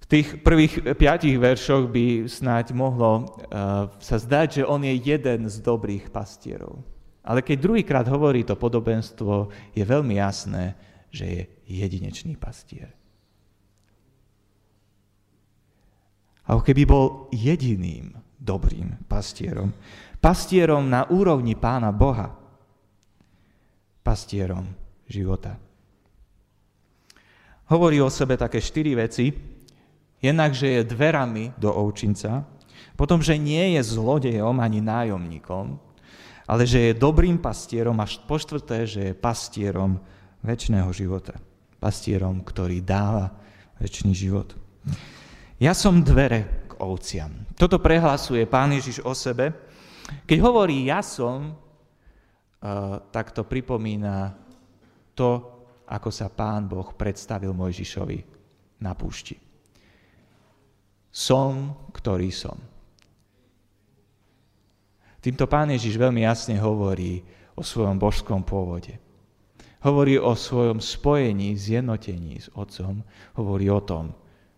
V 0.00 0.06
tých 0.06 0.38
prvých 0.38 0.94
piatich 0.94 1.34
veršoch 1.34 1.90
by 1.90 2.30
snáď 2.30 2.70
mohlo 2.72 3.26
uh, 3.26 3.90
sa 3.98 4.16
zdať, 4.16 4.62
že 4.62 4.68
on 4.68 4.86
je 4.86 4.94
jeden 4.94 5.50
z 5.50 5.56
dobrých 5.58 6.14
pastierov. 6.14 6.78
Ale 7.26 7.42
keď 7.42 7.56
druhýkrát 7.58 8.06
hovorí 8.06 8.46
to 8.46 8.54
podobenstvo, 8.54 9.50
je 9.74 9.82
veľmi 9.82 10.14
jasné, 10.22 10.78
že 11.10 11.24
je 11.26 11.42
jedinečný 11.66 12.38
pastier. 12.38 12.95
Ako 16.46 16.62
keby 16.62 16.82
bol 16.86 17.26
jediným 17.34 18.14
dobrým 18.38 19.02
pastierom. 19.10 19.74
Pastierom 20.22 20.86
na 20.86 21.06
úrovni 21.10 21.58
pána 21.58 21.90
Boha. 21.90 22.30
Pastierom 24.06 24.70
života. 25.10 25.58
Hovorí 27.66 27.98
o 27.98 28.06
sebe 28.06 28.38
také 28.38 28.62
štyri 28.62 28.94
veci. 28.94 29.34
Jednak, 30.22 30.54
že 30.54 30.80
je 30.80 30.90
dverami 30.90 31.58
do 31.58 31.68
ovčinca, 31.68 32.46
potom, 32.96 33.20
že 33.20 33.36
nie 33.36 33.76
je 33.76 33.82
zlodejom 33.84 34.56
ani 34.62 34.80
nájomníkom, 34.80 35.76
ale 36.48 36.62
že 36.64 36.90
je 36.90 37.00
dobrým 37.02 37.36
pastierom 37.36 38.00
a 38.00 38.08
po 38.08 38.40
štvrté, 38.40 38.88
že 38.88 39.00
je 39.12 39.18
pastierom 39.18 40.00
väčšného 40.40 40.88
života. 40.96 41.36
Pastierom, 41.76 42.40
ktorý 42.40 42.80
dáva 42.80 43.34
väčší 43.76 44.14
život. 44.16 44.56
Ja 45.56 45.72
som 45.72 46.04
dvere 46.04 46.68
k 46.68 46.76
ovciam. 46.84 47.32
Toto 47.56 47.80
prehlasuje 47.80 48.44
pán 48.44 48.76
Ježiš 48.76 49.00
o 49.00 49.16
sebe. 49.16 49.56
Keď 50.28 50.38
hovorí 50.44 50.84
ja 50.84 51.00
som, 51.00 51.56
eh, 52.60 53.00
tak 53.08 53.32
to 53.32 53.48
pripomína 53.48 54.36
to, 55.16 55.40
ako 55.88 56.12
sa 56.12 56.28
pán 56.28 56.68
Boh 56.68 56.92
predstavil 56.92 57.56
Mojžišovi 57.56 58.20
na 58.84 58.92
púšti. 58.92 59.40
Som, 61.08 61.72
ktorý 61.88 62.28
som. 62.28 62.60
Týmto 65.24 65.48
pán 65.48 65.72
Ježiš 65.72 65.96
veľmi 65.96 66.20
jasne 66.20 66.60
hovorí 66.60 67.24
o 67.56 67.64
svojom 67.64 67.96
božskom 67.96 68.44
pôvode. 68.44 69.00
Hovorí 69.80 70.20
o 70.20 70.36
svojom 70.36 70.84
spojení, 70.84 71.56
zjednotení 71.56 72.44
s 72.44 72.52
Otcom. 72.52 73.00
Hovorí 73.40 73.72
o 73.72 73.80
tom, 73.80 74.12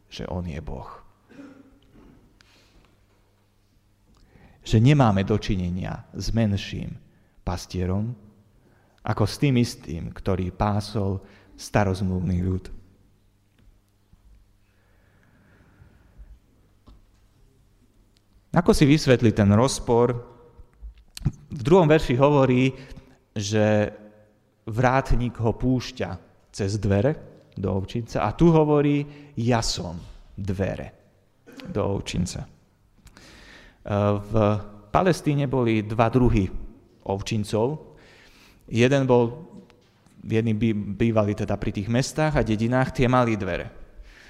že 0.09 0.25
On 0.29 0.45
je 0.45 0.61
Boh. 0.61 0.89
Že 4.65 4.77
nemáme 4.85 5.25
dočinenia 5.25 6.05
s 6.13 6.33
menším 6.33 6.97
pastierom, 7.45 8.13
ako 9.05 9.25
s 9.25 9.41
tým 9.41 9.57
istým, 9.57 10.13
ktorý 10.13 10.53
pásol 10.53 11.25
starozmluvný 11.57 12.45
ľud. 12.45 12.65
Ako 18.53 18.73
si 18.73 18.85
vysvetli 18.85 19.33
ten 19.33 19.49
rozpor? 19.53 20.13
V 21.53 21.61
druhom 21.63 21.89
verši 21.89 22.17
hovorí, 22.17 22.73
že 23.33 23.93
vrátnik 24.69 25.37
ho 25.41 25.57
púšťa 25.57 26.11
cez 26.53 26.77
dvere, 26.77 27.38
do 27.59 27.75
ovčinca. 27.75 28.23
A 28.23 28.31
tu 28.33 28.55
hovorí, 28.55 29.03
ja 29.35 29.59
som 29.59 29.99
dvere 30.39 30.95
do 31.67 31.83
ovčinca. 31.83 32.47
E, 32.47 32.49
v 34.23 34.35
Palestíne 34.95 35.51
boli 35.51 35.83
dva 35.83 36.07
druhy 36.07 36.47
ovčincov. 37.11 37.99
Jeden 38.71 39.03
bol, 39.11 39.51
jedni 40.23 40.55
bývali 40.95 41.35
teda 41.35 41.59
pri 41.59 41.75
tých 41.75 41.91
mestách 41.91 42.39
a 42.39 42.47
dedinách, 42.47 42.95
tie 42.95 43.11
mali 43.11 43.35
dvere. 43.35 43.67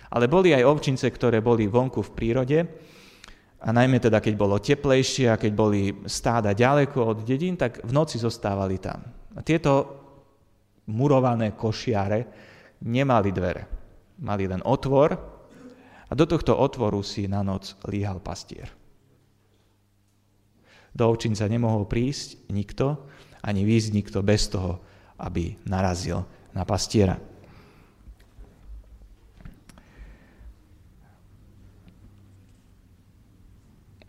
Ale 0.08 0.24
boli 0.24 0.56
aj 0.56 0.64
ovčince, 0.64 1.06
ktoré 1.12 1.44
boli 1.44 1.68
vonku 1.68 2.00
v 2.00 2.14
prírode, 2.16 2.58
a 3.58 3.74
najmä 3.74 3.98
teda, 3.98 4.22
keď 4.22 4.34
bolo 4.38 4.62
teplejšie 4.62 5.34
a 5.34 5.40
keď 5.40 5.52
boli 5.52 5.90
stáda 6.06 6.54
ďaleko 6.54 6.98
od 7.02 7.18
dedín, 7.26 7.58
tak 7.58 7.82
v 7.82 7.90
noci 7.90 8.14
zostávali 8.14 8.78
tam. 8.78 9.02
A 9.34 9.42
tieto 9.42 9.98
murované 10.94 11.58
košiare 11.58 12.47
nemali 12.82 13.30
dvere. 13.34 13.64
Mali 14.18 14.50
len 14.50 14.62
otvor 14.66 15.10
a 16.08 16.12
do 16.16 16.24
tohto 16.26 16.56
otvoru 16.58 17.04
si 17.04 17.30
na 17.30 17.44
noc 17.46 17.78
líhal 17.86 18.18
pastier. 18.18 18.72
Do 20.90 21.06
ovčinca 21.06 21.46
nemohol 21.46 21.86
prísť 21.86 22.50
nikto, 22.50 23.06
ani 23.44 23.62
výjsť 23.62 23.90
nikto 23.94 24.18
bez 24.24 24.50
toho, 24.50 24.82
aby 25.22 25.54
narazil 25.62 26.26
na 26.50 26.66
pastiera. 26.66 27.14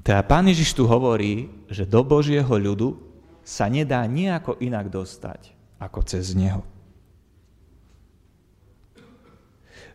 Teda 0.02 0.26
pán 0.26 0.50
Ježiš 0.50 0.74
tu 0.74 0.90
hovorí, 0.90 1.46
že 1.70 1.86
do 1.86 2.02
Božieho 2.02 2.50
ľudu 2.50 2.98
sa 3.46 3.70
nedá 3.70 4.02
nejako 4.10 4.58
inak 4.58 4.90
dostať, 4.90 5.54
ako 5.78 6.00
cez 6.02 6.34
Neho. 6.34 6.66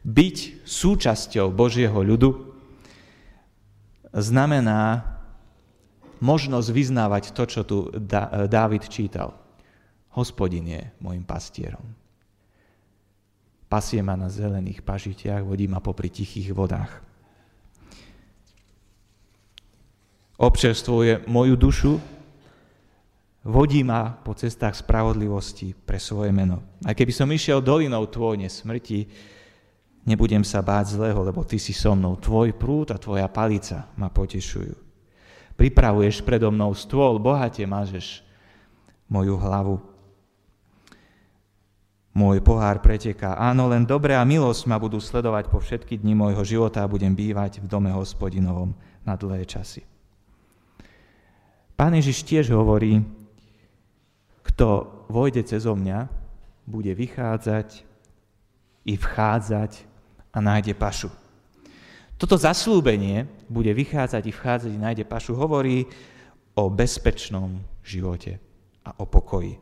Byť 0.04 0.68
súčasťou 0.68 1.48
Božieho 1.48 1.96
ľudu 1.96 2.54
znamená 4.12 5.00
možnosť 6.20 6.68
vyznávať 6.70 7.24
to, 7.32 7.42
čo 7.48 7.60
tu 7.64 7.76
Dávid 8.48 8.84
čítal. 8.86 9.32
Hospodin 10.12 10.68
je 10.68 10.82
môjim 11.00 11.24
pastierom. 11.24 11.82
Pasie 13.66 14.04
ma 14.04 14.14
na 14.14 14.30
zelených 14.30 14.84
pažitiach, 14.84 15.42
vodí 15.42 15.66
ma 15.66 15.82
popri 15.82 16.12
tichých 16.12 16.54
vodách. 16.54 17.04
občerstvuje 20.38 21.24
moju 21.30 21.54
dušu, 21.56 21.92
vodí 23.44 23.84
ma 23.86 24.10
po 24.10 24.34
cestách 24.34 24.74
spravodlivosti 24.74 25.76
pre 25.76 26.00
svoje 26.00 26.34
meno. 26.34 26.62
Aj 26.82 26.96
keby 26.96 27.12
som 27.14 27.28
išiel 27.30 27.62
dolinou 27.62 28.08
tvojne 28.08 28.50
smrti, 28.50 29.06
nebudem 30.04 30.44
sa 30.44 30.60
báť 30.60 31.00
zlého, 31.00 31.20
lebo 31.24 31.42
ty 31.42 31.56
si 31.56 31.72
so 31.72 31.96
mnou. 31.96 32.20
Tvoj 32.20 32.52
prúd 32.54 32.92
a 32.92 33.00
tvoja 33.00 33.26
palica 33.28 33.88
ma 33.96 34.12
potešujú. 34.12 34.76
Pripravuješ 35.56 36.20
predo 36.22 36.52
mnou 36.52 36.76
stôl, 36.76 37.16
bohate 37.16 37.64
mážeš 37.64 38.20
moju 39.08 39.34
hlavu. 39.40 39.76
Môj 42.14 42.38
pohár 42.46 42.78
preteká. 42.78 43.34
Áno, 43.34 43.66
len 43.66 43.82
dobré 43.82 44.14
a 44.14 44.22
milosť 44.22 44.70
ma 44.70 44.78
budú 44.78 45.02
sledovať 45.02 45.50
po 45.50 45.58
všetky 45.58 45.98
dni 45.98 46.14
môjho 46.14 46.46
života 46.46 46.86
a 46.86 46.90
budem 46.90 47.10
bývať 47.10 47.58
v 47.58 47.66
dome 47.66 47.90
hospodinovom 47.90 48.70
na 49.02 49.18
dlhé 49.18 49.42
časy. 49.42 49.82
Pán 51.74 51.90
Ježiš 51.98 52.22
tiež 52.22 52.54
hovorí, 52.54 53.02
kto 54.46 54.86
vojde 55.10 55.42
cez 55.42 55.66
mňa, 55.66 56.06
bude 56.70 56.94
vychádzať 56.94 57.82
i 58.86 58.94
vchádzať 58.94 59.93
a 60.34 60.38
nájde 60.42 60.74
pašu. 60.74 61.08
Toto 62.18 62.34
zaslúbenie 62.34 63.26
bude 63.46 63.70
vychádzať 63.70 64.22
i 64.26 64.32
vchádzať 64.34 64.70
i 64.74 64.82
nájde 64.82 65.04
pašu 65.06 65.38
hovorí 65.38 65.86
o 66.58 66.70
bezpečnom 66.70 67.62
živote 67.82 68.38
a 68.86 68.90
o 68.98 69.06
pokoji. 69.06 69.58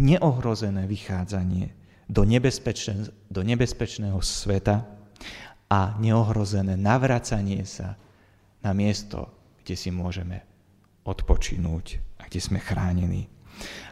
Neohrozené 0.00 0.84
vychádzanie 0.88 1.72
do, 2.08 2.24
nebezpečné, 2.24 3.08
do 3.32 3.40
nebezpečného 3.40 4.20
sveta 4.20 4.84
a 5.70 5.96
neohrozené 5.96 6.76
navracanie 6.76 7.64
sa 7.64 7.96
na 8.60 8.72
miesto, 8.76 9.28
kde 9.64 9.76
si 9.76 9.88
môžeme 9.88 10.44
odpočinúť 11.04 12.00
a 12.20 12.28
kde 12.28 12.40
sme 12.40 12.60
chránení. 12.60 13.28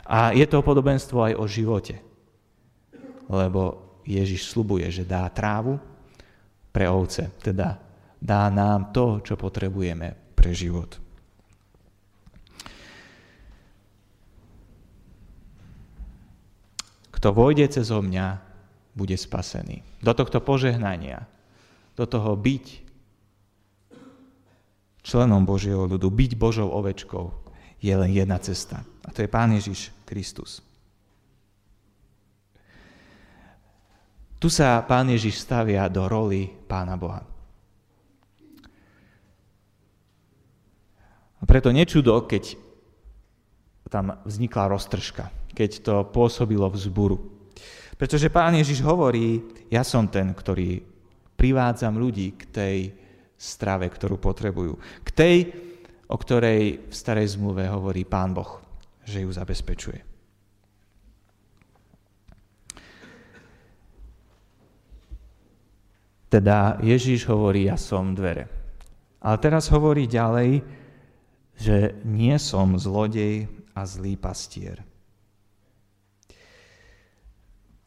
A 0.04 0.36
je 0.36 0.44
to 0.44 0.60
podobenstvo 0.60 1.32
aj 1.32 1.34
o 1.38 1.44
živote, 1.48 1.96
lebo 3.30 3.94
Ježiš 4.04 4.50
slubuje, 4.50 4.84
že 4.90 5.06
dá 5.06 5.24
trávu 5.30 5.80
pre 6.72 6.88
ovce, 6.88 7.36
teda 7.38 7.76
dá 8.16 8.48
nám 8.48 8.90
to, 8.96 9.20
čo 9.20 9.36
potrebujeme 9.36 10.32
pre 10.32 10.56
život. 10.56 10.96
Kto 17.12 17.28
vojde 17.30 17.70
cez 17.70 17.86
mňa, 17.86 18.50
bude 18.92 19.16
spasený. 19.16 19.80
Do 20.04 20.12
tohto 20.12 20.44
požehnania, 20.44 21.24
do 21.96 22.04
toho 22.04 22.36
byť 22.36 22.66
členom 25.02 25.46
Božieho 25.46 25.88
ľudu, 25.88 26.08
byť 26.12 26.32
Božou 26.36 26.68
ovečkou, 26.68 27.32
je 27.82 27.94
len 27.94 28.10
jedna 28.14 28.38
cesta. 28.38 28.84
A 29.02 29.10
to 29.10 29.24
je 29.24 29.32
Pán 29.32 29.50
Ježiš 29.54 29.90
Kristus. 30.06 30.62
Tu 34.42 34.50
sa 34.50 34.82
Pán 34.82 35.06
Ježiš 35.06 35.46
stavia 35.46 35.86
do 35.86 36.10
roli 36.10 36.50
Pána 36.50 36.98
Boha. 36.98 37.22
A 41.38 41.42
preto 41.46 41.70
nečudo, 41.70 42.26
keď 42.26 42.58
tam 43.86 44.18
vznikla 44.26 44.66
roztržka, 44.66 45.30
keď 45.54 45.70
to 45.86 45.94
pôsobilo 46.10 46.66
vzburu. 46.74 47.22
Pretože 47.94 48.34
Pán 48.34 48.58
Ježiš 48.58 48.82
hovorí, 48.82 49.46
ja 49.70 49.86
som 49.86 50.10
ten, 50.10 50.34
ktorý 50.34 50.82
privádzam 51.38 51.94
ľudí 51.94 52.34
k 52.34 52.42
tej 52.50 52.78
strave, 53.38 53.86
ktorú 53.86 54.18
potrebujú. 54.18 54.74
K 55.06 55.08
tej, 55.14 55.36
o 56.10 56.18
ktorej 56.18 56.90
v 56.90 56.94
starej 56.94 57.38
zmluve 57.38 57.70
hovorí 57.70 58.02
Pán 58.02 58.34
Boh, 58.34 58.58
že 59.06 59.22
ju 59.22 59.30
zabezpečuje. 59.30 60.11
Teda 66.32 66.80
Ježíš 66.80 67.28
hovorí, 67.28 67.68
ja 67.68 67.76
som 67.76 68.16
dvere. 68.16 68.48
Ale 69.20 69.36
teraz 69.36 69.68
hovorí 69.68 70.08
ďalej, 70.08 70.64
že 71.60 72.00
nie 72.08 72.32
som 72.40 72.72
zlodej 72.80 73.52
a 73.76 73.84
zlý 73.84 74.16
pastier. 74.16 74.80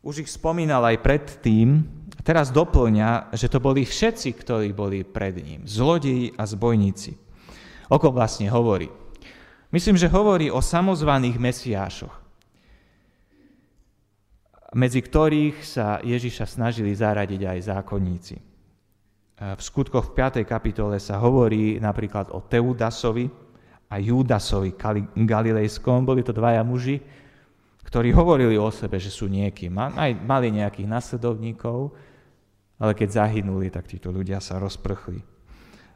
Už 0.05 0.21
ich 0.21 0.29
spomínal 0.29 0.85
aj 0.85 1.01
predtým, 1.01 1.81
teraz 2.21 2.53
doplňa, 2.53 3.33
že 3.33 3.49
to 3.49 3.57
boli 3.57 3.81
všetci, 3.81 4.37
ktorí 4.37 4.69
boli 4.77 5.01
pred 5.01 5.41
ním. 5.41 5.65
Zlodeji 5.65 6.37
a 6.37 6.45
zbojníci. 6.45 7.17
O 7.89 7.97
kom 7.97 8.13
vlastne 8.13 8.45
hovorí? 8.53 8.93
Myslím, 9.73 9.97
že 9.97 10.05
hovorí 10.05 10.53
o 10.53 10.61
samozvaných 10.61 11.41
mesiášoch, 11.41 12.13
medzi 14.75 14.99
ktorých 14.99 15.63
sa 15.63 16.03
Ježiša 16.03 16.45
snažili 16.51 16.91
zaradiť 16.91 17.41
aj 17.47 17.59
zákonníci. 17.71 18.35
V 19.35 19.61
skutkoch 19.63 20.11
v 20.11 20.15
5. 20.15 20.43
kapitole 20.43 20.99
sa 20.99 21.19
hovorí 21.19 21.79
napríklad 21.79 22.31
o 22.31 22.43
Teudasovi 22.43 23.27
a 23.87 23.95
Judasovi 23.99 24.75
Galilejskom. 25.15 26.03
Boli 26.03 26.23
to 26.23 26.35
dvaja 26.35 26.63
muži, 26.63 26.99
ktorí 27.87 28.11
hovorili 28.15 28.55
o 28.59 28.67
sebe, 28.71 28.99
že 28.99 29.11
sú 29.11 29.31
niekým. 29.31 29.75
Aj 29.79 30.11
mali 30.11 30.51
nejakých 30.51 30.87
nasledovníkov, 30.87 31.95
ale 32.79 32.91
keď 32.91 33.23
zahynuli, 33.23 33.71
tak 33.71 33.87
títo 33.87 34.11
ľudia 34.11 34.43
sa 34.43 34.59
rozprchli. 34.59 35.23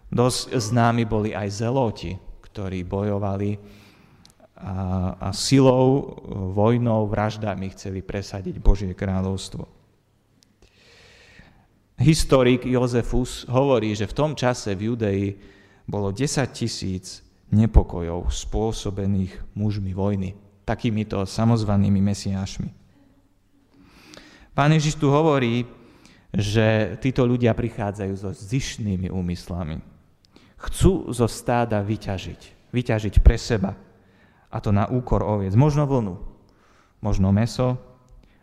Dosť 0.08 0.56
známi 0.56 1.04
boli 1.04 1.36
aj 1.36 1.48
zeloti, 1.52 2.15
ktorí 2.48 2.88
bojovali 2.88 3.60
a, 4.60 5.15
a 5.15 5.30
silou, 5.32 6.19
vojnou, 6.52 7.08
vraždami 7.08 7.72
chceli 7.72 8.04
presadiť 8.04 8.60
Božie 8.60 8.91
kráľovstvo. 8.91 9.63
Historik 12.00 12.63
Jozefus 12.63 13.43
hovorí, 13.52 13.91
že 13.91 14.08
v 14.08 14.15
tom 14.15 14.32
čase 14.36 14.72
v 14.76 14.91
Judei 14.91 15.36
bolo 15.84 16.15
10 16.15 16.48
tisíc 16.56 17.19
nepokojov 17.52 18.32
spôsobených 18.32 19.36
mužmi 19.58 19.91
vojny, 19.91 20.36
takýmito 20.63 21.19
samozvanými 21.26 22.00
mesiášmi. 22.00 22.69
Pán 24.56 24.76
Ježiš 24.76 25.00
tu 25.00 25.08
hovorí, 25.12 25.67
že 26.30 27.00
títo 27.02 27.26
ľudia 27.26 27.58
prichádzajú 27.58 28.13
so 28.13 28.30
zišnými 28.30 29.10
úmyslami. 29.10 29.82
Chcú 30.60 31.10
zo 31.10 31.26
stáda 31.26 31.82
vyťažiť, 31.82 32.72
vyťažiť 32.76 33.15
pre 33.24 33.39
seba. 33.39 33.74
A 34.49 34.57
to 34.62 34.73
na 34.73 34.89
úkor 34.89 35.21
oviec. 35.21 35.53
Možno 35.53 35.85
vlnu, 35.85 36.17
možno 36.99 37.29
meso, 37.29 37.77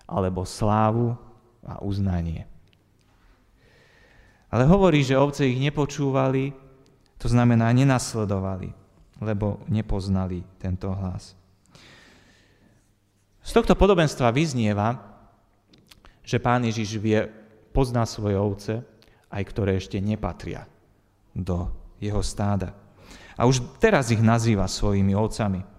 alebo 0.07 0.47
slávu 0.47 1.19
a 1.67 1.83
uznanie. 1.83 2.47
Ale 4.47 4.63
hovorí, 4.71 5.03
že 5.03 5.19
ovce 5.19 5.51
ich 5.51 5.59
nepočúvali, 5.59 6.55
to 7.19 7.27
znamená 7.27 7.75
nenasledovali, 7.75 8.71
lebo 9.19 9.67
nepoznali 9.67 10.47
tento 10.63 10.95
hlas. 10.95 11.35
Z 13.43 13.51
tohto 13.55 13.75
podobenstva 13.75 14.31
vyznieva, 14.31 14.99
že 16.27 16.43
pán 16.43 16.67
Ježiš 16.67 16.99
vie, 16.99 17.27
pozná 17.71 18.07
svoje 18.07 18.35
ovce, 18.35 18.75
aj 19.31 19.43
ktoré 19.53 19.79
ešte 19.79 20.01
nepatria 20.01 20.67
do 21.31 21.69
jeho 22.01 22.25
stáda. 22.25 22.73
A 23.37 23.45
už 23.45 23.61
teraz 23.77 24.09
ich 24.09 24.23
nazýva 24.23 24.65
svojimi 24.65 25.13
ovcami. 25.13 25.76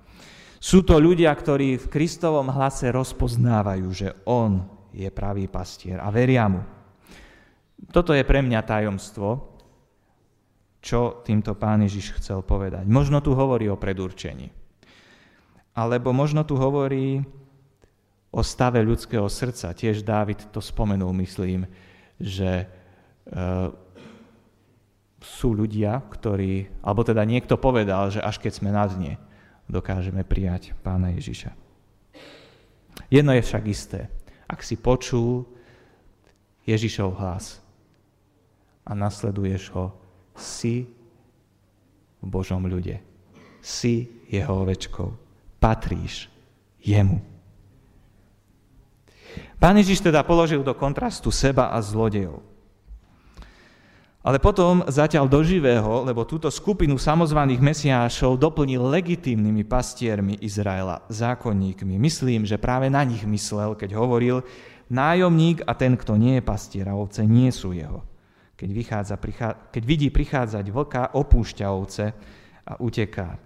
Sú 0.68 0.84
to 0.84 1.00
ľudia, 1.00 1.32
ktorí 1.32 1.80
v 1.80 1.88
Kristovom 1.88 2.52
hlase 2.52 2.92
rozpoznávajú, 2.92 3.88
že 3.88 4.12
On 4.28 4.68
je 4.92 5.08
pravý 5.08 5.48
pastier 5.48 5.96
a 5.96 6.12
veria 6.12 6.44
mu. 6.52 6.60
Toto 7.88 8.12
je 8.12 8.28
pre 8.28 8.44
mňa 8.44 8.68
tajomstvo, 8.68 9.48
čo 10.84 11.24
týmto 11.24 11.56
pán 11.56 11.88
Ježiš 11.88 12.20
chcel 12.20 12.44
povedať. 12.44 12.84
Možno 12.84 13.24
tu 13.24 13.32
hovorí 13.32 13.72
o 13.72 13.80
predurčení. 13.80 14.52
Alebo 15.72 16.12
možno 16.12 16.44
tu 16.44 16.60
hovorí 16.60 17.24
o 18.36 18.44
stave 18.44 18.84
ľudského 18.84 19.32
srdca. 19.32 19.72
Tiež 19.72 20.04
Dávid 20.04 20.52
to 20.52 20.60
spomenul, 20.60 21.16
myslím, 21.16 21.64
že 22.20 22.52
e, 22.60 22.66
sú 25.24 25.56
ľudia, 25.56 26.04
ktorí, 26.12 26.68
alebo 26.84 27.08
teda 27.08 27.24
niekto 27.24 27.56
povedal, 27.56 28.12
že 28.12 28.20
až 28.20 28.36
keď 28.44 28.52
sme 28.52 28.76
na 28.76 28.84
dne, 28.84 29.16
dokážeme 29.68 30.24
prijať 30.24 30.74
pána 30.82 31.14
Ježiša. 31.16 31.52
Jedno 33.12 33.32
je 33.36 33.44
však 33.44 33.64
isté. 33.68 34.12
Ak 34.48 34.64
si 34.64 34.80
počul 34.80 35.46
Ježišov 36.68 37.20
hlas 37.20 37.60
a 38.88 38.92
nasleduješ 38.96 39.72
ho, 39.76 39.92
si 40.36 40.88
v 42.24 42.28
Božom 42.28 42.64
ľude. 42.66 43.00
Si 43.64 44.08
jeho 44.32 44.64
ovečkou. 44.64 45.12
Patríš 45.60 46.32
jemu. 46.82 47.20
Pán 49.58 49.76
Ježiš 49.82 50.06
teda 50.06 50.22
položil 50.22 50.62
do 50.62 50.74
kontrastu 50.78 51.34
seba 51.34 51.74
a 51.74 51.82
zlodejov. 51.82 52.46
Ale 54.28 54.44
potom 54.44 54.84
zatiaľ 54.92 55.32
do 55.32 55.40
živého, 55.40 56.04
lebo 56.04 56.28
túto 56.28 56.52
skupinu 56.52 57.00
samozvaných 57.00 57.64
mesiášov 57.64 58.36
doplnil 58.36 58.84
legitímnymi 58.84 59.64
pastiermi 59.64 60.36
Izraela, 60.44 61.00
zákonníkmi. 61.08 61.96
Myslím, 61.96 62.44
že 62.44 62.60
práve 62.60 62.92
na 62.92 63.08
nich 63.08 63.24
myslel, 63.24 63.80
keď 63.80 63.96
hovoril, 63.96 64.44
nájomník 64.92 65.64
a 65.64 65.72
ten, 65.80 65.96
kto 65.96 66.20
nie 66.20 66.36
je 66.36 66.44
pastier 66.44 66.92
a 66.92 67.00
ovce, 67.00 67.24
nie 67.24 67.48
sú 67.56 67.72
jeho. 67.72 68.04
Keď, 68.60 68.70
vychádza, 68.76 69.16
prichá, 69.16 69.56
keď 69.72 69.84
vidí 69.88 70.12
prichádzať 70.12 70.76
vlka, 70.76 71.16
opúšťa 71.16 71.66
ovce 71.72 72.12
a 72.68 72.84
uteká. 72.84 73.40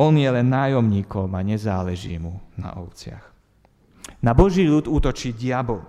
On 0.00 0.16
je 0.16 0.24
len 0.24 0.48
nájomníkom 0.48 1.28
a 1.36 1.44
nezáleží 1.44 2.16
mu 2.16 2.40
na 2.56 2.80
ovciach. 2.80 3.28
Na 4.24 4.32
Boží 4.32 4.64
ľud 4.64 4.88
útočí 4.88 5.36
diabol, 5.36 5.84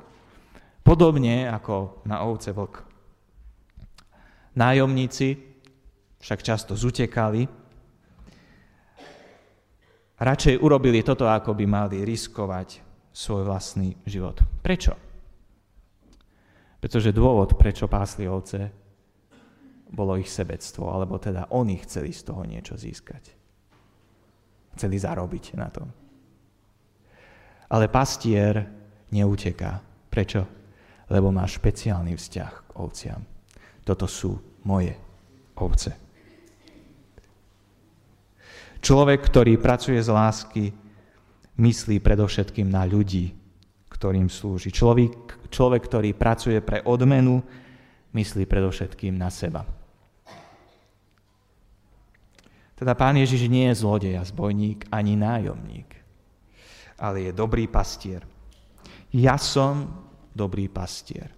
podobne 0.84 1.48
ako 1.48 2.04
na 2.04 2.20
ovce 2.28 2.52
vlk. 2.52 2.95
Nájomníci 4.56 5.36
však 6.20 6.40
často 6.42 6.74
zutekali, 6.80 7.44
radšej 10.16 10.56
urobili 10.64 11.04
toto, 11.04 11.28
ako 11.28 11.54
by 11.54 11.66
mali 11.68 12.08
riskovať 12.08 12.80
svoj 13.12 13.44
vlastný 13.46 14.00
život. 14.08 14.40
Prečo? 14.64 14.96
Pretože 16.80 17.16
dôvod, 17.16 17.60
prečo 17.60 17.92
pásli 17.92 18.26
ovce, 18.26 18.72
bolo 19.92 20.18
ich 20.18 20.32
sebectvo, 20.32 20.92
alebo 20.92 21.20
teda 21.22 21.52
oni 21.54 21.80
chceli 21.84 22.12
z 22.16 22.22
toho 22.26 22.44
niečo 22.44 22.76
získať. 22.80 23.32
Chceli 24.76 24.96
zarobiť 25.00 25.56
na 25.56 25.70
tom. 25.72 25.88
Ale 27.72 27.88
pastier 27.88 28.66
neuteká. 29.12 29.80
Prečo? 30.12 30.42
Lebo 31.12 31.32
má 31.32 31.48
špeciálny 31.48 32.18
vzťah 32.18 32.52
k 32.66 32.72
ovciam. 32.76 33.35
Toto 33.86 34.10
sú 34.10 34.34
moje 34.66 34.98
ovce. 35.56 35.94
Človek, 38.82 39.20
ktorý 39.30 39.62
pracuje 39.62 39.98
z 40.02 40.10
lásky, 40.10 40.64
myslí 41.58 42.02
predovšetkým 42.02 42.68
na 42.70 42.86
ľudí, 42.86 43.34
ktorým 43.90 44.28
slúži. 44.28 44.70
Človek, 44.74 45.50
človek, 45.50 45.82
ktorý 45.86 46.12
pracuje 46.14 46.60
pre 46.60 46.84
odmenu, 46.86 47.42
myslí 48.14 48.46
predovšetkým 48.46 49.16
na 49.16 49.30
seba. 49.32 49.66
Teda 52.76 52.92
pán 52.92 53.16
Ježiš 53.16 53.48
nie 53.48 53.72
je 53.72 53.80
zlodej 53.80 54.20
a 54.20 54.28
zbojník 54.28 54.92
ani 54.92 55.16
nájomník, 55.16 55.90
ale 57.00 57.30
je 57.30 57.32
dobrý 57.32 57.72
pastier. 57.72 58.20
Ja 59.16 59.40
som 59.40 60.04
dobrý 60.36 60.68
pastier. 60.68 61.32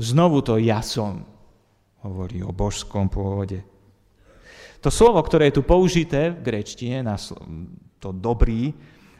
Znovu 0.00 0.40
to 0.40 0.56
ja 0.56 0.80
som 0.80 1.28
hovorí 2.00 2.40
o 2.40 2.56
božskom 2.56 3.12
pôvode. 3.12 3.60
To 4.80 4.88
slovo, 4.88 5.20
ktoré 5.20 5.52
je 5.52 5.60
tu 5.60 5.62
použité 5.62 6.32
v 6.32 6.40
grečtine, 6.40 7.04
na 7.04 7.20
to 8.00 8.08
dobrý, 8.08 8.72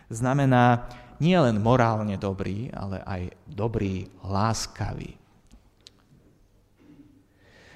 znamená 0.08 0.88
nie 1.20 1.36
len 1.36 1.60
morálne 1.60 2.16
dobrý, 2.16 2.72
ale 2.72 3.04
aj 3.04 3.22
dobrý, 3.44 4.08
láskavý. 4.24 5.20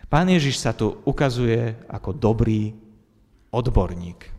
Pán 0.09 0.33
Ježiš 0.33 0.65
sa 0.65 0.73
tu 0.73 0.97
ukazuje 1.05 1.77
ako 1.93 2.17
dobrý 2.17 2.73
odborník. 3.53 4.33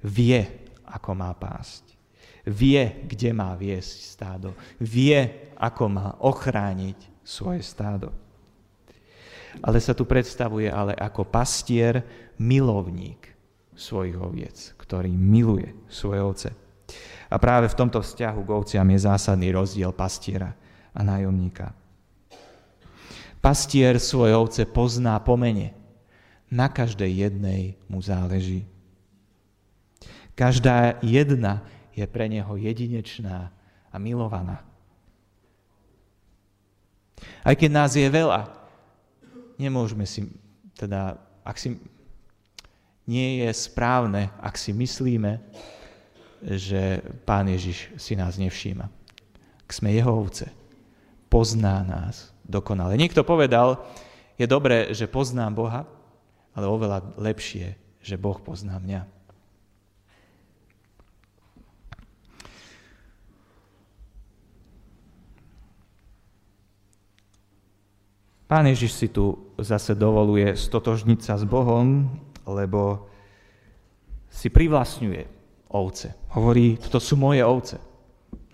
Vie, 0.00 0.40
ako 0.88 1.10
má 1.12 1.36
pásť. 1.36 1.92
Vie, 2.48 3.04
kde 3.04 3.36
má 3.36 3.52
viesť 3.52 4.16
stádo. 4.16 4.56
Vie, 4.80 5.52
ako 5.60 5.84
má 5.92 6.08
ochrániť 6.24 7.17
svoje 7.28 7.60
stádo. 7.60 8.08
Ale 9.60 9.76
sa 9.84 9.92
tu 9.92 10.08
predstavuje 10.08 10.72
ale 10.72 10.96
ako 10.96 11.28
pastier, 11.28 12.00
milovník 12.40 13.36
svojich 13.76 14.16
oviec, 14.16 14.56
ktorý 14.80 15.12
miluje 15.12 15.76
svoje 15.92 16.20
ovce. 16.24 16.50
A 17.28 17.36
práve 17.36 17.68
v 17.68 17.76
tomto 17.76 18.00
vzťahu 18.00 18.40
k 18.40 18.54
ovciam 18.56 18.88
je 18.88 19.04
zásadný 19.04 19.52
rozdiel 19.52 19.92
pastiera 19.92 20.56
a 20.96 21.00
nájomníka. 21.04 21.76
Pastier 23.44 24.00
svoje 24.00 24.32
ovce 24.32 24.64
pozná 24.64 25.20
po 25.20 25.36
mene. 25.36 25.76
Na 26.48 26.72
každej 26.72 27.28
jednej 27.28 27.76
mu 27.92 28.00
záleží. 28.00 28.64
Každá 30.32 30.96
jedna 31.04 31.60
je 31.92 32.08
pre 32.08 32.24
neho 32.24 32.56
jedinečná 32.56 33.52
a 33.92 33.96
milovaná. 34.00 34.64
Aj 37.42 37.54
keď 37.54 37.70
nás 37.72 37.92
je 37.94 38.06
veľa, 38.06 38.50
nemôžeme 39.58 40.06
si, 40.06 40.26
teda, 40.78 41.18
ak 41.42 41.56
si, 41.58 41.76
nie 43.08 43.42
je 43.42 43.50
správne, 43.56 44.30
ak 44.38 44.54
si 44.54 44.70
myslíme, 44.76 45.40
že 46.44 47.02
Pán 47.26 47.50
Ježiš 47.50 47.90
si 47.98 48.14
nás 48.14 48.38
nevšíma. 48.38 48.86
Ak 49.66 49.70
sme 49.74 49.90
jeho 49.90 50.14
ovce, 50.14 50.48
pozná 51.26 51.82
nás 51.82 52.30
dokonale. 52.46 52.94
Niekto 52.94 53.26
povedal, 53.26 53.82
je 54.38 54.46
dobré, 54.46 54.94
že 54.94 55.10
poznám 55.10 55.52
Boha, 55.52 55.80
ale 56.54 56.66
oveľa 56.70 57.18
lepšie, 57.18 57.74
že 57.98 58.14
Boh 58.14 58.38
pozná 58.38 58.78
mňa. 58.78 59.17
Pán 68.48 68.64
Ježiš 68.64 68.96
si 68.96 69.08
tu 69.12 69.52
zase 69.60 69.92
dovoluje 69.92 70.56
stotožniť 70.56 71.20
sa 71.20 71.36
s 71.36 71.44
Bohom, 71.44 72.08
lebo 72.48 73.04
si 74.32 74.48
privlastňuje 74.48 75.22
ovce. 75.68 76.16
Hovorí, 76.32 76.80
toto 76.80 76.96
sú 76.96 77.20
moje 77.20 77.44
ovce. 77.44 77.76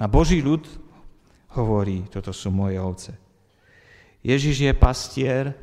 A 0.03 0.11
Boží 0.11 0.43
ľud 0.43 0.67
hovorí, 1.55 2.11
toto 2.11 2.35
sú 2.35 2.51
moje 2.51 2.83
ovce. 2.83 3.15
Ježiš 4.27 4.67
je 4.67 4.73
pastier, 4.75 5.55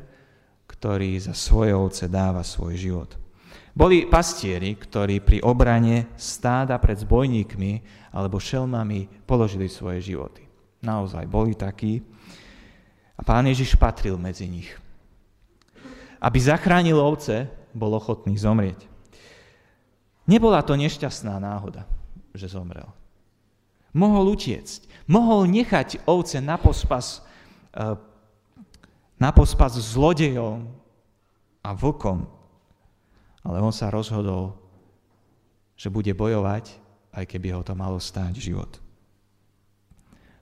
ktorý 0.64 1.20
za 1.20 1.36
svoje 1.36 1.76
ovce 1.76 2.08
dáva 2.08 2.40
svoj 2.40 2.72
život. 2.80 3.10
Boli 3.76 4.08
pastieri, 4.08 4.80
ktorí 4.80 5.20
pri 5.20 5.44
obrane 5.44 6.08
stáda 6.16 6.80
pred 6.80 6.96
zbojníkmi 7.04 7.72
alebo 8.16 8.40
šelmami 8.40 9.28
položili 9.28 9.68
svoje 9.68 10.00
životy. 10.00 10.44
Naozaj 10.80 11.28
boli 11.28 11.52
takí. 11.52 12.00
A 13.22 13.26
pán 13.26 13.46
Ježiš 13.46 13.78
patril 13.78 14.18
medzi 14.18 14.50
nich. 14.50 14.74
Aby 16.18 16.42
zachránil 16.42 16.98
ovce, 16.98 17.46
bol 17.70 17.94
ochotný 17.94 18.34
zomrieť. 18.34 18.82
Nebola 20.26 20.58
to 20.66 20.74
nešťastná 20.74 21.38
náhoda, 21.38 21.86
že 22.34 22.50
zomrel. 22.50 22.90
Mohol 23.94 24.34
utiecť. 24.34 25.06
Mohol 25.06 25.54
nechať 25.54 26.02
ovce 26.02 26.42
na 26.42 26.58
pospas, 26.58 27.22
eh, 27.78 27.94
na 29.22 29.30
pospas 29.30 29.70
zlodejom 29.70 30.66
a 31.62 31.70
vlkom. 31.70 32.26
Ale 33.46 33.62
on 33.62 33.70
sa 33.70 33.86
rozhodol, 33.86 34.58
že 35.78 35.94
bude 35.94 36.10
bojovať 36.10 36.82
aj 37.12 37.24
keby 37.28 37.54
ho 37.54 37.62
to 37.62 37.76
malo 37.76 38.00
stáť 38.00 38.40
život. 38.40 38.80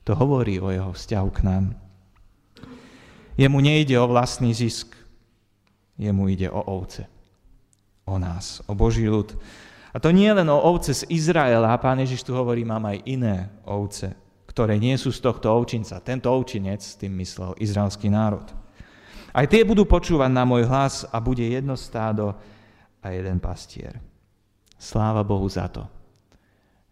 To 0.09 0.16
hovorí 0.16 0.57
o 0.62 0.73
jeho 0.73 0.95
vzťahu 0.95 1.29
k 1.35 1.40
nám. 1.45 1.64
Jemu 3.40 3.57
nejde 3.64 3.96
o 3.96 4.05
vlastný 4.05 4.53
zisk, 4.53 4.92
jemu 5.96 6.29
ide 6.29 6.53
o 6.53 6.61
ovce, 6.61 7.09
o 8.05 8.20
nás, 8.20 8.61
o 8.68 8.76
Boží 8.76 9.09
ľud. 9.09 9.33
A 9.90 9.96
to 9.96 10.12
nie 10.12 10.29
len 10.29 10.44
o 10.53 10.61
ovce 10.61 10.92
z 10.92 11.09
Izraela, 11.09 11.72
pán 11.81 12.05
Ježiš 12.05 12.20
tu 12.20 12.37
hovorí, 12.37 12.68
mám 12.68 12.85
aj 12.85 13.00
iné 13.09 13.48
ovce, 13.64 14.12
ktoré 14.44 14.76
nie 14.76 14.92
sú 15.00 15.09
z 15.09 15.24
tohto 15.24 15.48
ovčinca. 15.57 16.05
Tento 16.05 16.29
ovčinec, 16.29 16.85
tým 17.00 17.16
myslel 17.16 17.57
izraelský 17.57 18.12
národ. 18.12 18.44
Aj 19.33 19.46
tie 19.48 19.64
budú 19.64 19.88
počúvať 19.88 20.29
na 20.29 20.44
môj 20.44 20.68
hlas 20.68 21.09
a 21.09 21.16
bude 21.16 21.42
jedno 21.46 21.81
stádo 21.81 22.37
a 23.00 23.09
jeden 23.09 23.40
pastier. 23.40 23.96
Sláva 24.76 25.24
Bohu 25.24 25.48
za 25.48 25.64
to, 25.72 25.88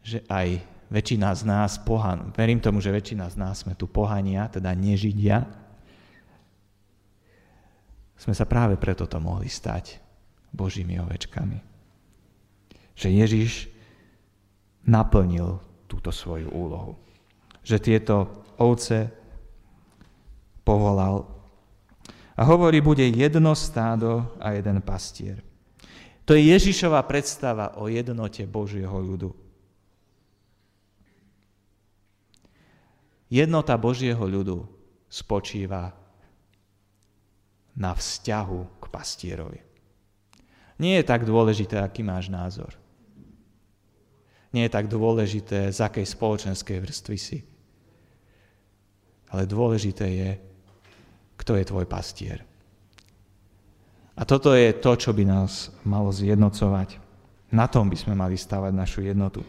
že 0.01 0.25
aj 0.33 0.65
väčšina 0.89 1.29
z 1.37 1.43
nás 1.45 1.77
pohan, 1.77 2.33
verím 2.33 2.63
tomu, 2.63 2.81
že 2.81 2.95
väčšina 2.95 3.29
z 3.29 3.37
nás 3.37 3.69
sme 3.69 3.77
tu 3.77 3.85
pohania, 3.85 4.49
teda 4.49 4.73
nežidia, 4.73 5.45
sme 8.19 8.35
sa 8.35 8.45
práve 8.51 8.75
preto 8.75 9.07
to 9.07 9.23
mohli 9.23 9.47
stať 9.47 10.03
Božími 10.51 10.99
ovečkami. 10.99 11.59
Že 12.99 13.09
Ježiš 13.15 13.53
naplnil 14.91 15.63
túto 15.87 16.11
svoju 16.11 16.51
úlohu. 16.51 16.99
Že 17.63 17.77
tieto 17.79 18.17
ovce 18.59 19.15
povolal. 20.67 21.25
A 22.35 22.43
hovorí, 22.43 22.83
bude 22.83 23.07
jedno 23.07 23.55
stádo 23.55 24.35
a 24.43 24.55
jeden 24.55 24.83
pastier. 24.83 25.43
To 26.27 26.37
je 26.37 26.45
Ježišova 26.53 27.07
predstava 27.09 27.79
o 27.81 27.89
jednote 27.89 28.45
Božieho 28.45 28.99
ľudu. 29.01 29.33
Jednota 33.33 33.77
Božieho 33.77 34.21
ľudu 34.21 34.65
spočíva 35.09 35.93
na 37.79 37.95
vzťahu 37.95 38.83
k 38.83 38.85
pastierovi. 38.91 39.61
Nie 40.83 41.01
je 41.01 41.07
tak 41.07 41.23
dôležité, 41.23 41.79
aký 41.79 42.03
máš 42.03 42.27
názor. 42.27 42.75
Nie 44.51 44.67
je 44.67 44.75
tak 44.75 44.91
dôležité, 44.91 45.71
z 45.71 45.79
akej 45.79 46.07
spoločenskej 46.07 46.79
vrstvy 46.83 47.19
si. 47.19 47.39
Ale 49.31 49.47
dôležité 49.47 50.07
je, 50.11 50.31
kto 51.39 51.55
je 51.55 51.65
tvoj 51.69 51.87
pastier. 51.87 52.43
A 54.19 54.27
toto 54.27 54.51
je 54.51 54.75
to, 54.75 54.99
čo 54.99 55.15
by 55.15 55.23
nás 55.23 55.71
malo 55.87 56.11
zjednocovať. 56.11 56.99
Na 57.55 57.71
tom 57.71 57.87
by 57.87 57.95
sme 57.95 58.19
mali 58.19 58.35
stavať 58.35 58.73
našu 58.75 59.07
jednotu. 59.07 59.47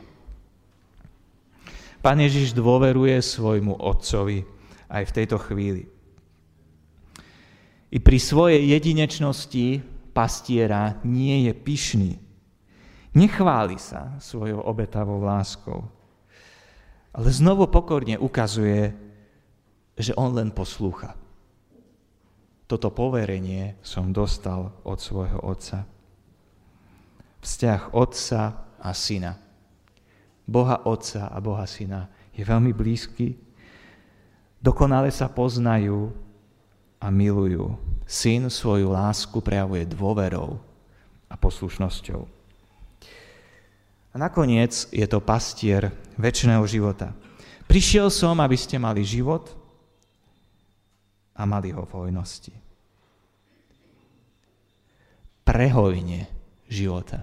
Pán 2.00 2.22
Ježiš 2.22 2.54
dôveruje 2.54 3.18
svojmu 3.20 3.76
otcovi 3.82 4.46
aj 4.88 5.04
v 5.10 5.16
tejto 5.16 5.42
chvíli. 5.42 5.99
I 7.90 7.98
pri 7.98 8.20
svojej 8.22 8.62
jedinečnosti 8.70 9.82
pastiera 10.14 11.02
nie 11.02 11.50
je 11.50 11.54
pyšný. 11.58 12.12
Nechváli 13.18 13.82
sa 13.82 14.14
svojou 14.22 14.62
obetavou 14.62 15.18
láskou. 15.22 15.90
Ale 17.10 17.34
znovu 17.34 17.66
pokorne 17.66 18.22
ukazuje, 18.22 18.94
že 19.98 20.14
on 20.14 20.38
len 20.38 20.54
poslúcha. 20.54 21.18
Toto 22.70 22.94
poverenie 22.94 23.82
som 23.82 24.14
dostal 24.14 24.70
od 24.86 25.02
svojho 25.02 25.42
otca. 25.42 25.90
Vzťah 27.42 27.98
otca 27.98 28.42
a 28.78 28.94
syna 28.94 29.50
Boha 30.50 30.82
Otca 30.90 31.30
a 31.30 31.38
Boha 31.38 31.70
Syna 31.70 32.10
je 32.34 32.42
veľmi 32.42 32.74
blízky. 32.74 33.38
Dokonale 34.58 35.14
sa 35.14 35.30
poznajú 35.30 36.10
a 37.00 37.08
milujú. 37.08 37.80
Syn 38.04 38.52
svoju 38.52 38.92
lásku 38.92 39.40
prejavuje 39.40 39.88
dôverou 39.88 40.60
a 41.32 41.36
poslušnosťou. 41.40 42.22
A 44.10 44.16
nakoniec 44.18 44.90
je 44.90 45.06
to 45.06 45.22
pastier 45.22 45.94
väčšného 46.18 46.66
života. 46.66 47.14
Prišiel 47.70 48.10
som, 48.10 48.42
aby 48.42 48.58
ste 48.58 48.82
mali 48.82 49.06
život 49.06 49.54
a 51.38 51.46
mali 51.46 51.70
ho 51.70 51.86
v 51.86 51.94
hojnosti. 51.94 52.52
Prehojne 55.46 56.26
života. 56.66 57.22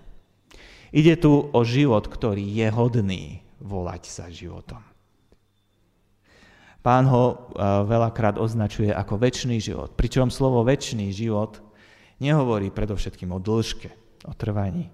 Ide 0.94 1.18
tu 1.18 1.50
o 1.50 1.60
život, 1.66 2.06
ktorý 2.06 2.46
je 2.46 2.68
hodný 2.70 3.42
volať 3.58 4.02
sa 4.06 4.30
životom. 4.30 4.95
Pán 6.86 7.10
ho 7.10 7.50
veľakrát 7.82 8.38
označuje 8.38 8.94
ako 8.94 9.18
väčší 9.18 9.58
život. 9.58 9.98
Pričom 9.98 10.30
slovo 10.30 10.62
väčší 10.62 11.10
život 11.10 11.58
nehovorí 12.22 12.70
predovšetkým 12.70 13.34
o 13.34 13.42
dĺžke, 13.42 13.90
o 14.22 14.32
trvaní, 14.38 14.86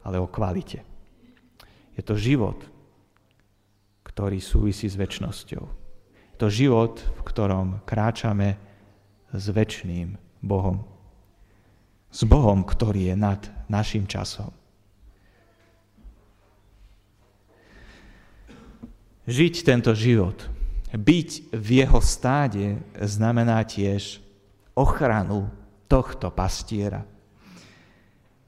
ale 0.00 0.16
o 0.16 0.24
kvalite. 0.24 0.80
Je 1.92 2.00
to 2.00 2.16
život, 2.16 2.56
ktorý 4.08 4.40
súvisí 4.40 4.88
s 4.88 4.96
väčšnosťou. 4.96 5.64
Je 6.32 6.36
to 6.40 6.48
život, 6.48 7.04
v 7.04 7.20
ktorom 7.28 7.84
kráčame 7.84 8.56
s 9.28 9.44
väčšným 9.52 10.16
Bohom. 10.40 10.80
S 12.08 12.24
Bohom, 12.24 12.64
ktorý 12.64 13.12
je 13.12 13.16
nad 13.20 13.40
našim 13.68 14.08
časom 14.08 14.48
Žiť 19.28 19.54
tento 19.64 19.92
život, 19.96 20.53
byť 20.94 21.50
v 21.50 21.68
jeho 21.82 21.98
stáde, 21.98 22.78
znamená 23.02 23.66
tiež 23.66 24.22
ochranu 24.78 25.50
tohto 25.90 26.30
pastiera. 26.30 27.02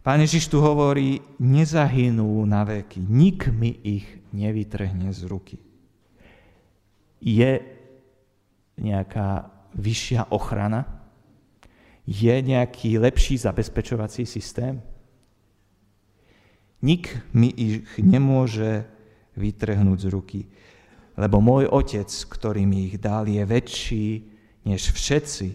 Pán 0.06 0.22
Ježiš 0.22 0.46
tu 0.46 0.62
hovorí, 0.62 1.18
nezahynú 1.42 2.46
na 2.46 2.62
veky, 2.62 3.02
nik 3.02 3.50
mi 3.50 3.74
ich 3.82 4.06
nevytrhne 4.30 5.10
z 5.10 5.26
ruky. 5.26 5.58
Je 7.18 7.58
nejaká 8.78 9.50
vyššia 9.74 10.30
ochrana? 10.30 10.86
Je 12.06 12.30
nejaký 12.30 13.02
lepší 13.02 13.34
zabezpečovací 13.34 14.22
systém? 14.22 14.78
Nik 16.86 17.10
mi 17.34 17.50
ich 17.50 17.82
nemôže 17.98 18.86
vytrhnúť 19.34 19.98
z 19.98 20.08
ruky 20.14 20.40
lebo 21.16 21.40
môj 21.40 21.72
otec, 21.72 22.08
ktorý 22.08 22.68
mi 22.68 22.92
ich 22.92 23.00
dal, 23.00 23.24
je 23.24 23.40
väčší 23.40 24.08
než 24.68 24.92
všetci 24.92 25.48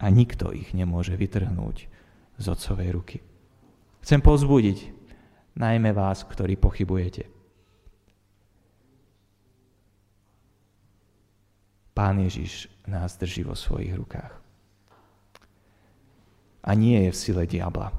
a 0.00 0.08
nikto 0.08 0.50
ich 0.50 0.72
nemôže 0.72 1.12
vytrhnúť 1.14 1.76
z 2.40 2.44
otcovej 2.48 2.88
ruky. 2.96 3.18
Chcem 4.02 4.18
pozbudiť 4.24 4.90
najmä 5.54 5.92
vás, 5.92 6.24
ktorí 6.24 6.56
pochybujete. 6.56 7.28
Pán 11.92 12.24
Ježiš 12.24 12.72
nás 12.88 13.20
drží 13.20 13.44
vo 13.44 13.52
svojich 13.52 13.92
rukách. 13.92 14.32
A 16.64 16.70
nie 16.72 17.04
je 17.04 17.10
v 17.12 17.20
sile 17.20 17.44
diabla, 17.44 17.92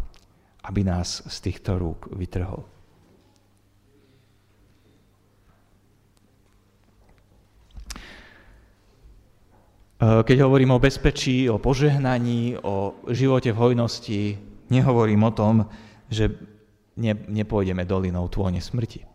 aby 0.66 0.82
nás 0.82 1.22
z 1.22 1.38
týchto 1.46 1.78
rúk 1.78 2.10
vytrhol. 2.10 2.73
Keď 10.00 10.38
hovorím 10.44 10.76
o 10.76 10.84
bezpečí, 10.84 11.48
o 11.50 11.62
požehnaní, 11.62 12.58
o 12.62 12.98
živote 13.12 13.54
v 13.54 13.62
hojnosti, 13.62 14.22
nehovorím 14.70 15.24
o 15.24 15.32
tom, 15.32 15.56
že 16.10 16.34
ne, 16.98 17.14
nepôjdeme 17.14 17.86
dolinou 17.86 18.28
tvône 18.28 18.60
smrti. 18.60 19.06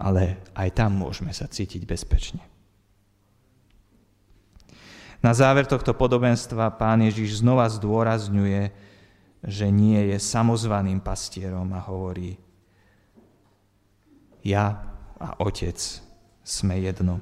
Ale 0.00 0.40
aj 0.56 0.68
tam 0.72 0.96
môžeme 0.96 1.34
sa 1.36 1.44
cítiť 1.44 1.84
bezpečne. 1.84 2.40
Na 5.20 5.36
záver 5.36 5.68
tohto 5.68 5.92
podobenstva 5.92 6.80
pán 6.80 7.04
Ježiš 7.04 7.44
znova 7.44 7.68
zdôrazňuje, 7.68 8.72
že 9.44 9.66
nie 9.68 10.00
je 10.12 10.16
samozvaným 10.16 11.04
pastierom 11.04 11.68
a 11.76 11.84
hovorí, 11.84 12.40
ja 14.40 14.80
a 15.20 15.36
otec 15.44 15.76
sme 16.40 16.80
jedno. 16.80 17.20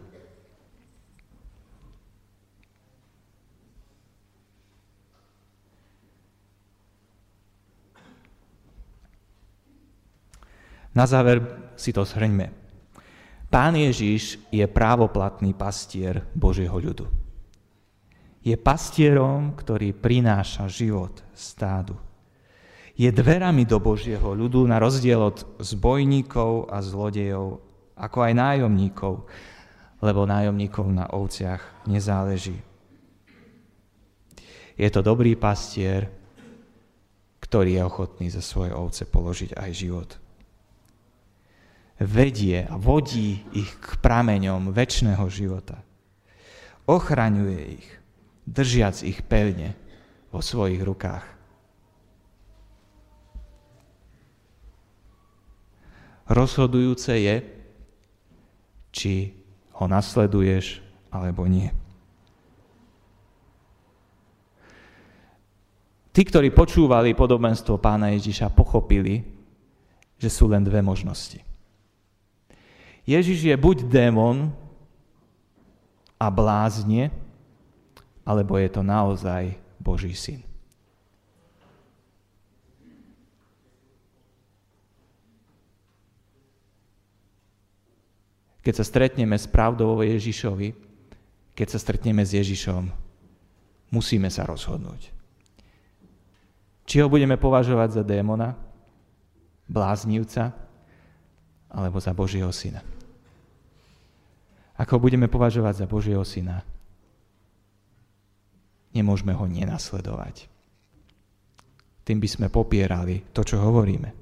Na 10.99 11.07
záver 11.07 11.39
si 11.79 11.95
to 11.95 12.03
zhrňme. 12.03 12.51
Pán 13.47 13.79
Ježiš 13.79 14.43
je 14.51 14.67
právoplatný 14.67 15.55
pastier 15.55 16.27
Božieho 16.35 16.75
ľudu. 16.75 17.07
Je 18.43 18.59
pastierom, 18.59 19.55
ktorý 19.55 19.95
prináša 19.95 20.67
život 20.67 21.23
stádu. 21.39 21.95
Je 22.99 23.07
dverami 23.15 23.63
do 23.63 23.79
Božieho 23.79 24.35
ľudu 24.35 24.67
na 24.67 24.83
rozdiel 24.83 25.23
od 25.23 25.63
zbojníkov 25.63 26.67
a 26.67 26.83
zlodejov, 26.83 27.63
ako 27.95 28.19
aj 28.19 28.33
nájomníkov, 28.35 29.23
lebo 30.03 30.27
nájomníkov 30.27 30.91
na 30.91 31.07
ovciach 31.15 31.87
nezáleží. 31.87 32.59
Je 34.75 34.89
to 34.91 34.99
dobrý 34.99 35.39
pastier, 35.39 36.11
ktorý 37.39 37.79
je 37.79 37.87
ochotný 37.87 38.27
za 38.35 38.43
svoje 38.43 38.75
ovce 38.75 39.07
položiť 39.07 39.55
aj 39.55 39.71
život. 39.79 40.11
Vedie 41.99 42.63
a 42.63 42.79
vodí 42.79 43.43
ich 43.51 43.71
k 43.83 43.99
prameňom 43.99 44.71
väčšného 44.71 45.27
života. 45.27 45.83
Ochraňuje 46.87 47.83
ich, 47.83 47.89
držiac 48.47 49.03
ich 49.03 49.19
pevne 49.27 49.75
vo 50.31 50.39
svojich 50.39 50.79
rukách. 50.79 51.27
Rozhodujúce 56.29 57.19
je, 57.19 57.37
či 58.95 59.33
ho 59.75 59.91
nasleduješ 59.91 60.85
alebo 61.09 61.49
nie. 61.49 61.73
Tí, 66.13 66.23
ktorí 66.27 66.51
počúvali 66.51 67.15
podobenstvo 67.15 67.79
pána 67.79 68.11
Ježiša, 68.15 68.55
pochopili, 68.55 69.23
že 70.19 70.29
sú 70.29 70.51
len 70.51 70.67
dve 70.67 70.83
možnosti. 70.83 71.48
Ježiš 73.09 73.49
je 73.49 73.57
buď 73.57 73.89
démon 73.89 74.53
a 76.21 76.29
blázne, 76.29 77.09
alebo 78.21 78.61
je 78.61 78.69
to 78.69 78.85
naozaj 78.85 79.57
Boží 79.81 80.13
syn. 80.13 80.45
Keď 88.61 88.75
sa 88.77 88.85
stretneme 88.85 89.41
s 89.41 89.49
pravdou 89.49 89.97
o 89.97 90.05
Ježišovi, 90.05 90.77
keď 91.57 91.67
sa 91.73 91.81
stretneme 91.81 92.21
s 92.21 92.37
Ježišom, 92.37 92.93
musíme 93.89 94.29
sa 94.29 94.45
rozhodnúť. 94.45 95.09
Či 96.85 97.01
ho 97.01 97.09
budeme 97.09 97.41
považovať 97.41 97.89
za 97.97 98.05
démona, 98.05 98.53
bláznivca, 99.65 100.53
alebo 101.73 101.97
za 102.05 102.13
Božieho 102.13 102.53
syna. 102.53 102.98
Ako 104.79 104.97
ho 104.97 105.05
budeme 105.05 105.27
považovať 105.27 105.83
za 105.83 105.87
Božieho 105.91 106.23
syna, 106.23 106.63
nemôžeme 108.95 109.35
ho 109.35 109.45
nenasledovať. 109.45 110.47
Tým 112.07 112.23
by 112.23 112.29
sme 112.31 112.47
popierali 112.49 113.27
to, 113.35 113.43
čo 113.43 113.59
hovoríme. 113.59 114.15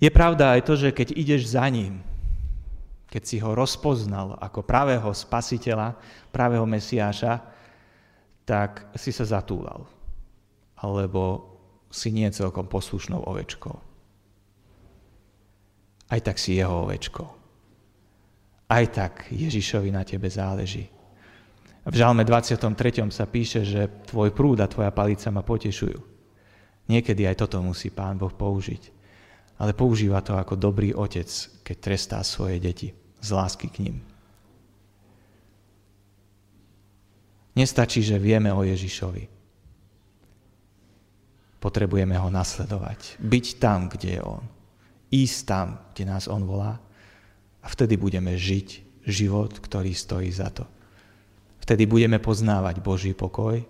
Je 0.00 0.08
pravda 0.08 0.56
aj 0.56 0.64
to, 0.64 0.74
že 0.80 0.96
keď 0.96 1.12
ideš 1.12 1.52
za 1.52 1.68
ním, 1.68 2.00
keď 3.12 3.22
si 3.26 3.36
ho 3.36 3.52
rozpoznal 3.52 4.32
ako 4.40 4.64
pravého 4.64 5.12
spasiteľa, 5.12 5.92
pravého 6.32 6.64
Mesiáša, 6.64 7.44
tak 8.48 8.88
si 8.96 9.12
sa 9.12 9.28
zatúlal. 9.28 9.84
Alebo 10.80 11.52
si 11.92 12.08
nie 12.08 12.32
celkom 12.32 12.64
poslušnou 12.64 13.28
ovečkou. 13.28 13.89
Aj 16.10 16.20
tak 16.20 16.36
si 16.42 16.58
jeho 16.58 16.90
ovečkou. 16.90 17.28
Aj 18.70 18.84
tak 18.90 19.30
Ježišovi 19.30 19.94
na 19.94 20.02
tebe 20.02 20.26
záleží. 20.26 20.90
V 21.86 21.94
Žalme 21.96 22.26
23. 22.26 23.08
sa 23.08 23.24
píše, 23.24 23.64
že 23.64 23.88
tvoj 24.10 24.34
prúd 24.34 24.60
a 24.60 24.68
tvoja 24.68 24.92
palica 24.92 25.32
ma 25.32 25.40
potešujú. 25.40 25.98
Niekedy 26.90 27.24
aj 27.30 27.46
toto 27.46 27.62
musí 27.62 27.88
Pán 27.88 28.18
Boh 28.18 28.30
použiť. 28.30 28.98
Ale 29.62 29.72
používa 29.72 30.20
to 30.20 30.34
ako 30.34 30.58
dobrý 30.58 30.92
otec, 30.92 31.28
keď 31.62 31.76
trestá 31.78 32.18
svoje 32.26 32.58
deti 32.58 32.90
z 33.20 33.28
lásky 33.30 33.68
k 33.70 33.86
ním. 33.86 33.96
Nestačí, 37.54 38.00
že 38.00 38.16
vieme 38.16 38.54
o 38.54 38.64
Ježišovi. 38.64 39.28
Potrebujeme 41.60 42.16
ho 42.16 42.28
nasledovať. 42.32 43.20
Byť 43.20 43.46
tam, 43.60 43.92
kde 43.92 44.16
je 44.16 44.22
on. 44.24 44.44
Ísť 45.10 45.38
tam, 45.46 45.66
kde 45.92 46.06
nás 46.06 46.30
on 46.30 46.46
volá. 46.46 46.78
A 47.60 47.66
vtedy 47.66 47.98
budeme 47.98 48.38
žiť 48.38 48.86
život, 49.04 49.58
ktorý 49.58 49.90
stojí 49.92 50.30
za 50.30 50.48
to. 50.54 50.64
Vtedy 51.60 51.84
budeme 51.84 52.22
poznávať 52.22 52.80
Boží 52.80 53.12
pokoj. 53.12 53.60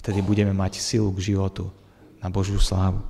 Vtedy 0.00 0.22
budeme 0.22 0.54
mať 0.54 0.78
silu 0.78 1.10
k 1.12 1.34
životu 1.34 1.68
na 2.22 2.30
Božiu 2.30 2.62
slávu. 2.62 3.02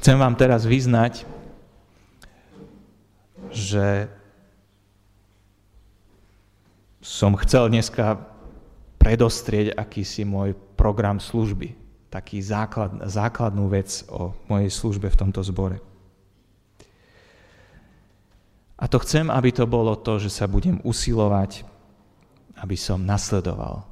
Chcem 0.00 0.16
vám 0.16 0.32
teraz 0.32 0.64
vyznať, 0.64 1.28
že 3.52 4.08
som 7.04 7.36
chcel 7.36 7.68
dneska 7.68 8.16
predostrieť 8.96 9.76
akýsi 9.76 10.24
môj 10.24 10.56
program 10.80 11.20
služby, 11.20 11.76
taký 12.08 12.40
základ, 12.40 13.04
základnú 13.04 13.68
vec 13.68 14.08
o 14.08 14.32
mojej 14.48 14.72
službe 14.72 15.12
v 15.12 15.20
tomto 15.20 15.44
zbore. 15.44 15.76
A 18.80 18.88
to 18.88 18.96
chcem, 19.04 19.28
aby 19.28 19.52
to 19.52 19.68
bolo 19.68 19.92
to, 20.00 20.16
že 20.16 20.32
sa 20.32 20.48
budem 20.48 20.80
usilovať, 20.80 21.68
aby 22.64 22.80
som 22.80 23.04
nasledoval 23.04 23.84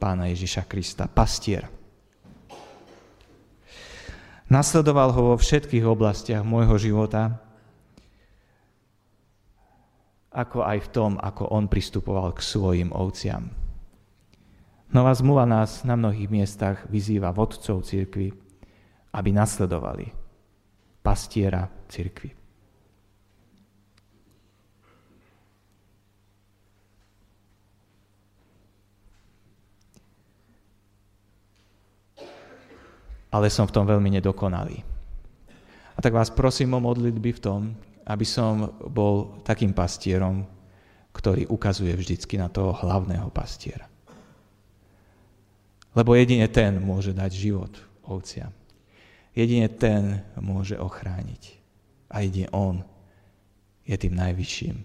pána 0.00 0.32
Ježiša 0.32 0.64
Krista, 0.64 1.04
pastiera. 1.04 1.68
Nasledoval 4.48 5.12
ho 5.12 5.22
vo 5.30 5.36
všetkých 5.36 5.84
oblastiach 5.84 6.40
môjho 6.40 6.80
života, 6.80 7.36
ako 10.32 10.64
aj 10.64 10.78
v 10.88 10.88
tom, 10.88 11.12
ako 11.20 11.52
on 11.52 11.68
pristupoval 11.68 12.32
k 12.32 12.40
svojim 12.40 12.90
ovciam. 12.96 13.52
Nová 14.90 15.14
zmluva 15.14 15.46
nás 15.46 15.86
na 15.86 15.94
mnohých 15.94 16.26
miestach 16.26 16.82
vyzýva 16.90 17.30
vodcov 17.30 17.86
cirkvy, 17.86 18.34
aby 19.14 19.30
nasledovali 19.30 20.10
pastiera 21.02 21.70
cirkvy. 21.86 22.40
ale 33.30 33.46
som 33.46 33.66
v 33.66 33.74
tom 33.74 33.86
veľmi 33.86 34.10
nedokonalý. 34.18 34.82
A 35.94 35.98
tak 36.02 36.10
vás 36.10 36.34
prosím 36.34 36.74
o 36.74 36.82
modlitby 36.82 37.30
v 37.38 37.42
tom, 37.42 37.60
aby 38.02 38.26
som 38.26 38.74
bol 38.90 39.38
takým 39.46 39.70
pastierom, 39.70 40.42
ktorý 41.14 41.46
ukazuje 41.46 41.94
vždycky 41.94 42.34
na 42.34 42.50
toho 42.50 42.74
hlavného 42.74 43.30
pastiera. 43.30 43.86
Lebo 45.94 46.14
jedine 46.14 46.46
ten 46.46 46.78
môže 46.78 47.10
dať 47.10 47.30
život 47.34 47.72
ovciam. 48.06 48.54
Jedine 49.34 49.66
ten 49.70 50.22
môže 50.38 50.78
ochrániť. 50.78 51.58
A 52.10 52.22
jedine 52.26 52.50
on 52.50 52.82
je 53.86 53.96
tým 53.98 54.14
najvyšším 54.14 54.76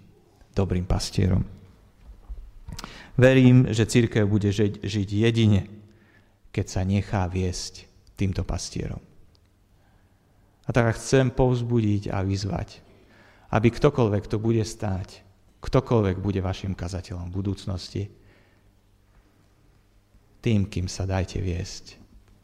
dobrým 0.54 0.86
pastierom. 0.86 1.46
Verím, 3.16 3.70
že 3.72 3.88
církev 3.88 4.26
bude 4.28 4.50
žiť, 4.50 4.82
žiť 4.82 5.10
jedine, 5.10 5.70
keď 6.52 6.66
sa 6.66 6.82
nechá 6.84 7.28
viesť 7.30 7.88
týmto 8.18 8.44
pastierom. 8.44 9.00
A 10.66 10.70
tak 10.74 10.98
chcem 10.98 11.30
povzbudiť 11.30 12.10
a 12.10 12.26
vyzvať, 12.26 12.82
aby 13.54 13.68
ktokoľvek 13.70 14.24
to 14.26 14.42
bude 14.42 14.66
stáť, 14.66 15.22
ktokoľvek 15.62 16.18
bude 16.20 16.42
vašim 16.42 16.74
kazateľom 16.74 17.30
v 17.30 17.36
budúcnosti, 17.38 18.04
tým, 20.46 20.70
kým 20.70 20.86
sa 20.86 21.10
dajte 21.10 21.42
viesť, 21.42 21.98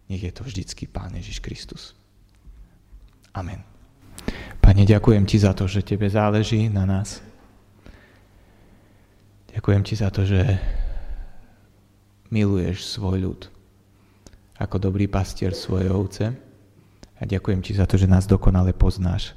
nech 0.10 0.26
je 0.26 0.34
to 0.34 0.42
vždycky 0.42 0.90
Pán 0.90 1.14
Ježiš 1.14 1.38
Kristus. 1.38 1.94
Amen. 3.38 3.62
Pane, 4.58 4.90
ďakujem 4.90 5.30
Ti 5.30 5.38
za 5.38 5.54
to, 5.54 5.70
že 5.70 5.86
Tebe 5.86 6.10
záleží 6.10 6.66
na 6.74 6.90
nás. 6.90 7.22
Ďakujem 9.54 9.82
Ti 9.86 9.94
za 9.94 10.10
to, 10.10 10.26
že 10.26 10.42
miluješ 12.34 12.98
svoj 12.98 13.22
ľud 13.22 13.42
ako 14.62 14.78
dobrý 14.78 15.10
pastier 15.10 15.58
svoje 15.58 15.90
ovce. 15.90 16.30
A 17.18 17.26
ďakujem 17.26 17.62
ti 17.66 17.74
za 17.74 17.90
to, 17.90 17.98
že 17.98 18.10
nás 18.10 18.30
dokonale 18.30 18.74
poznáš. 18.78 19.34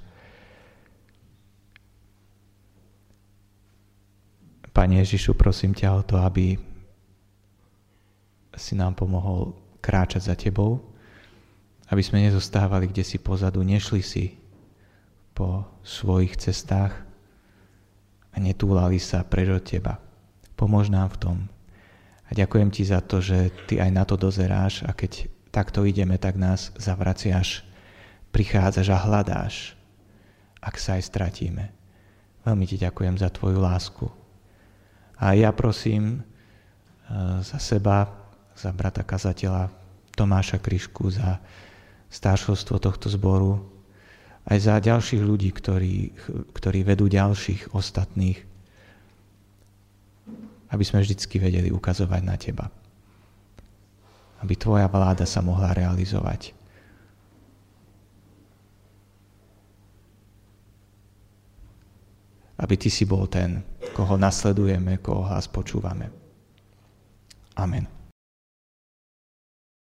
Pane 4.75 5.01
Ježišu, 5.01 5.33
prosím 5.33 5.73
ťa 5.73 5.89
o 5.97 6.03
to, 6.03 6.17
aby 6.21 6.57
si 8.57 8.79
nám 8.79 8.95
pomohol 8.95 9.55
kráčať 9.85 10.23
za 10.33 10.35
tebou, 10.39 10.81
aby 11.93 12.01
sme 12.01 12.25
nezostávali 12.25 12.89
kde 12.89 13.05
si 13.05 13.21
pozadu, 13.21 13.61
nešli 13.61 14.01
si 14.01 14.41
po 15.37 15.67
svojich 15.85 16.39
cestách 16.41 16.95
a 18.33 18.37
netúlali 18.41 18.97
sa 18.97 19.27
preč 19.27 19.51
teba. 19.67 20.01
Pomôž 20.55 20.89
nám 20.89 21.13
v 21.19 21.21
tom. 21.21 21.37
A 22.25 22.31
ďakujem 22.33 22.71
ti 22.73 22.87
za 22.87 23.05
to, 23.05 23.21
že 23.21 23.53
ty 23.69 23.83
aj 23.83 23.91
na 23.93 24.07
to 24.09 24.17
dozeráš 24.17 24.87
a 24.87 24.97
keď 24.97 25.29
takto 25.53 25.85
ideme, 25.85 26.17
tak 26.17 26.41
nás 26.41 26.73
zavraciaš, 26.81 27.63
prichádzaš 28.33 28.89
a 28.91 28.99
hľadáš, 28.99 29.55
ak 30.65 30.75
sa 30.81 30.97
aj 30.97 31.07
stratíme. 31.07 31.71
Veľmi 32.43 32.65
ti 32.65 32.81
ďakujem 32.81 33.21
za 33.21 33.29
tvoju 33.29 33.61
lásku. 33.61 34.07
A 35.21 35.37
ja 35.37 35.55
prosím 35.55 36.21
eh, 36.21 37.39
za 37.45 37.61
seba, 37.61 38.24
za 38.55 38.71
brata 38.71 39.03
kazateľa 39.03 39.71
Tomáša 40.15 40.63
Kryšku, 40.63 41.11
za 41.11 41.43
staršovstvo 42.11 42.79
tohto 42.79 43.11
zboru, 43.11 43.59
aj 44.47 44.59
za 44.61 44.75
ďalších 44.79 45.23
ľudí, 45.25 45.51
ktorí, 45.51 46.15
ktorí 46.55 46.87
vedú 46.87 47.11
ďalších 47.11 47.75
ostatných, 47.75 48.39
aby 50.71 50.85
sme 50.85 51.03
vždycky 51.03 51.39
vedeli 51.39 51.71
ukazovať 51.71 52.23
na 52.23 52.37
Teba. 52.39 52.67
Aby 54.43 54.55
Tvoja 54.59 54.91
vláda 54.91 55.25
sa 55.25 55.41
mohla 55.41 55.73
realizovať. 55.73 56.53
Aby 62.59 62.75
Ty 62.79 62.89
si 62.91 63.07
bol 63.09 63.27
ten, 63.27 63.65
koho 63.97 64.19
nasledujeme, 64.19 65.01
koho 65.01 65.27
hlas 65.27 65.47
počúvame. 65.49 66.11
Amen. 67.55 67.94